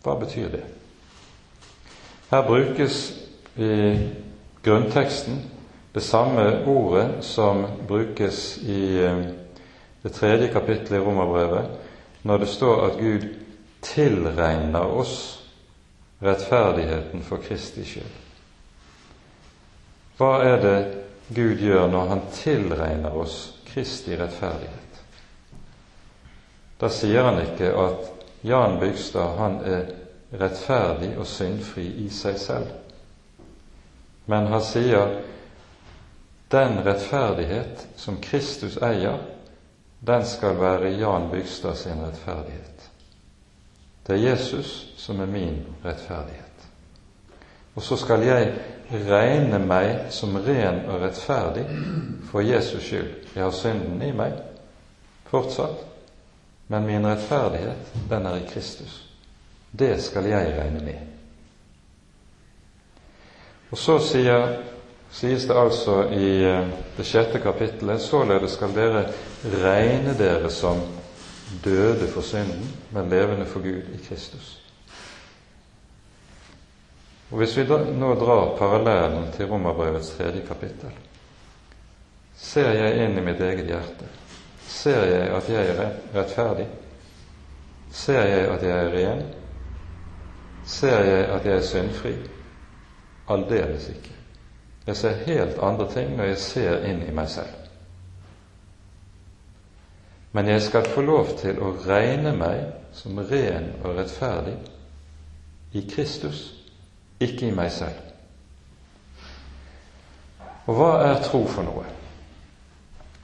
[0.00, 0.64] Hva betyr det?
[2.30, 3.02] Her brukes
[3.60, 3.74] i
[4.64, 5.42] grunnteksten
[5.92, 8.82] det samme ordet som brukes i
[10.02, 11.70] det tredje kapittelet i Romerbrevet,
[12.22, 13.28] når det står at Gud
[13.80, 15.14] tilregner oss
[16.20, 18.18] rettferdigheten for Kristi skyld.
[20.20, 20.78] Hva er det
[21.32, 23.38] Gud gjør når Han tilregner oss
[23.70, 25.00] Kristi rettferdighet?
[26.80, 28.06] Da sier han ikke at
[28.44, 29.90] Jan Bygstad han er
[30.40, 32.70] rettferdig og syndfri i seg selv.
[34.30, 35.18] Men han sier
[36.50, 39.18] den rettferdighet som Kristus eier,
[40.00, 42.90] den skal være Jan Bygstad sin rettferdighet.
[44.06, 46.46] Det er Jesus som er min rettferdighet.
[47.74, 48.54] og så skal jeg
[48.90, 51.64] regne meg som ren og rettferdig
[52.30, 53.12] for Jesus skyld.
[53.34, 54.34] Jeg har synden i meg
[55.30, 55.84] fortsatt,
[56.68, 59.06] men min rettferdighet, den er i Kristus.
[59.72, 60.98] Det skal jeg regne med.
[63.70, 64.56] Og så sier,
[65.12, 69.04] sies det altså i eh, det sjette kapittelet således skal dere
[69.62, 70.80] regne dere som
[71.64, 74.56] døde for synden, men levende for Gud i Kristus.
[77.30, 80.90] Og Hvis vi nå drar parallellen til Romerbrevets tredje kapittel,
[82.36, 84.08] ser jeg inn i mitt eget hjerte.
[84.66, 86.66] Ser jeg at jeg er rettferdig?
[87.90, 89.22] Ser jeg at jeg er ren?
[90.66, 92.14] Ser jeg at jeg er syndfri?
[93.28, 94.19] Aldeles ikke.
[94.90, 97.52] Jeg ser helt andre ting når jeg ser inn i meg selv.
[100.34, 102.64] Men jeg skal få lov til å regne meg
[102.98, 104.56] som ren og rettferdig
[105.78, 106.42] i Kristus
[107.22, 108.02] ikke i meg selv.
[110.66, 111.86] Og hva er tro for noe?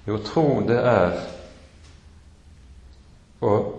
[0.06, 1.18] Jo, tro det er
[3.42, 3.72] og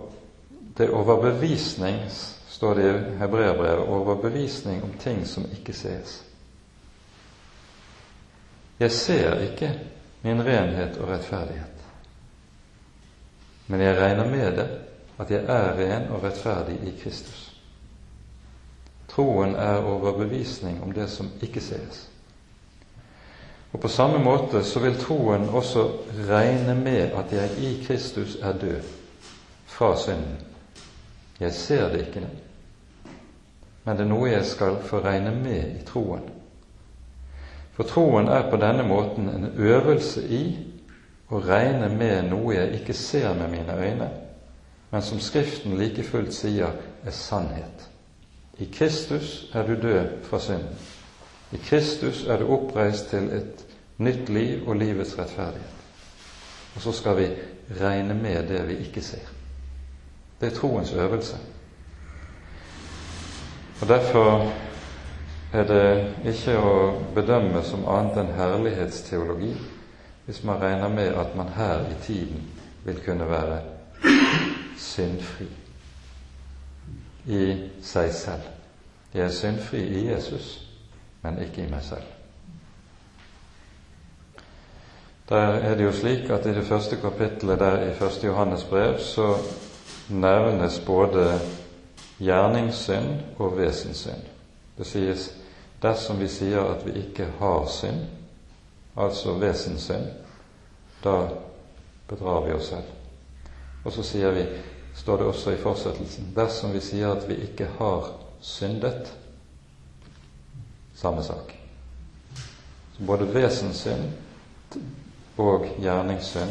[0.76, 2.04] det er overbevisning,
[2.52, 6.27] står det i hebreerbrevet, overbevisning om ting som ikke ses.
[8.78, 9.72] Jeg ser ikke
[10.22, 11.84] min renhet og rettferdighet,
[13.66, 14.68] men jeg regner med det
[15.18, 17.48] at jeg er ren og rettferdig i Kristus.
[19.08, 22.08] Troen er overbevisning om det som ikke sees.
[23.72, 25.88] Og På samme måte så vil troen også
[26.28, 28.82] regne med at jeg i Kristus er død
[29.66, 30.38] fra synden.
[31.40, 32.28] Jeg ser det ikke
[33.84, 36.26] men det er noe jeg skal få regne med i troen.
[37.78, 40.42] For troen er på denne måten en øvelse i
[41.30, 44.08] å regne med noe jeg ikke ser med mine øyne,
[44.90, 46.74] men som Skriften like fullt sier
[47.06, 47.86] er sannhet.
[48.58, 50.74] I Kristus er du død fra synden.
[51.54, 53.62] I Kristus er du oppreist til et
[54.02, 55.76] nytt liv og livets rettferdighet.
[56.74, 57.28] Og så skal vi
[57.78, 59.30] regne med det vi ikke ser.
[60.40, 61.38] Det er troens øvelse.
[63.80, 64.52] Og Derfor
[65.52, 66.72] er det ikke å
[67.14, 69.54] bedømme som annet enn herlighetsteologi
[70.26, 72.42] hvis man regner med at man her i tiden
[72.84, 73.62] vil kunne være
[74.76, 75.48] syndfri
[77.28, 77.42] i
[77.82, 78.44] seg selv.
[79.14, 80.68] Jeg er syndfri i Jesus,
[81.22, 82.04] men ikke i meg selv.
[85.28, 88.24] Der er det jo slik at i det første kapittelet der i 1.
[88.24, 89.34] Johannes brev så
[90.08, 91.40] nevnes både
[92.20, 94.24] gjerningssynd og vesensynd.
[94.78, 95.37] Det sies
[95.82, 98.06] dersom vi sier at vi ikke har synd,
[98.96, 100.06] altså vesenssynd,
[101.04, 101.28] da
[102.08, 102.94] bedrar vi oss selv.
[103.84, 104.46] Og så sier vi
[104.98, 108.10] står det også i fortsettelsen dersom vi sier at vi ikke har
[108.40, 109.12] syndet.
[110.98, 111.54] Samme sak.
[112.96, 114.10] Så både vesenssynd
[115.38, 116.50] og gjerningssynd,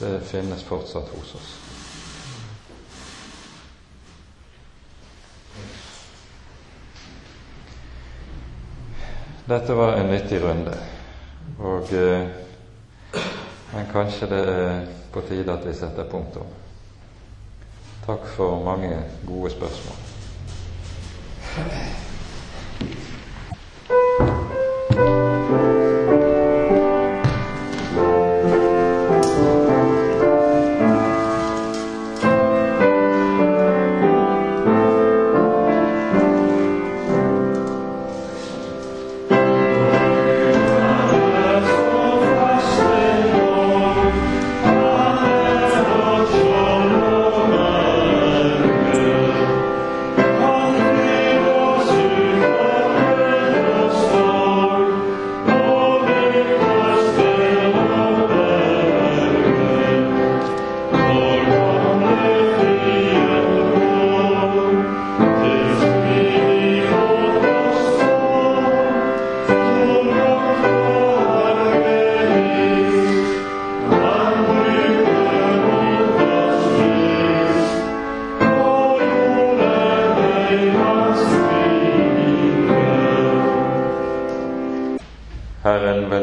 [0.00, 1.67] det finnes fortsatt hos oss.
[9.48, 10.74] Dette var en nyttig runde,
[11.58, 12.26] og, eh,
[13.72, 16.44] men kanskje det er på tide at vi setter punktum.
[18.06, 19.96] Takk for mange gode spørsmål.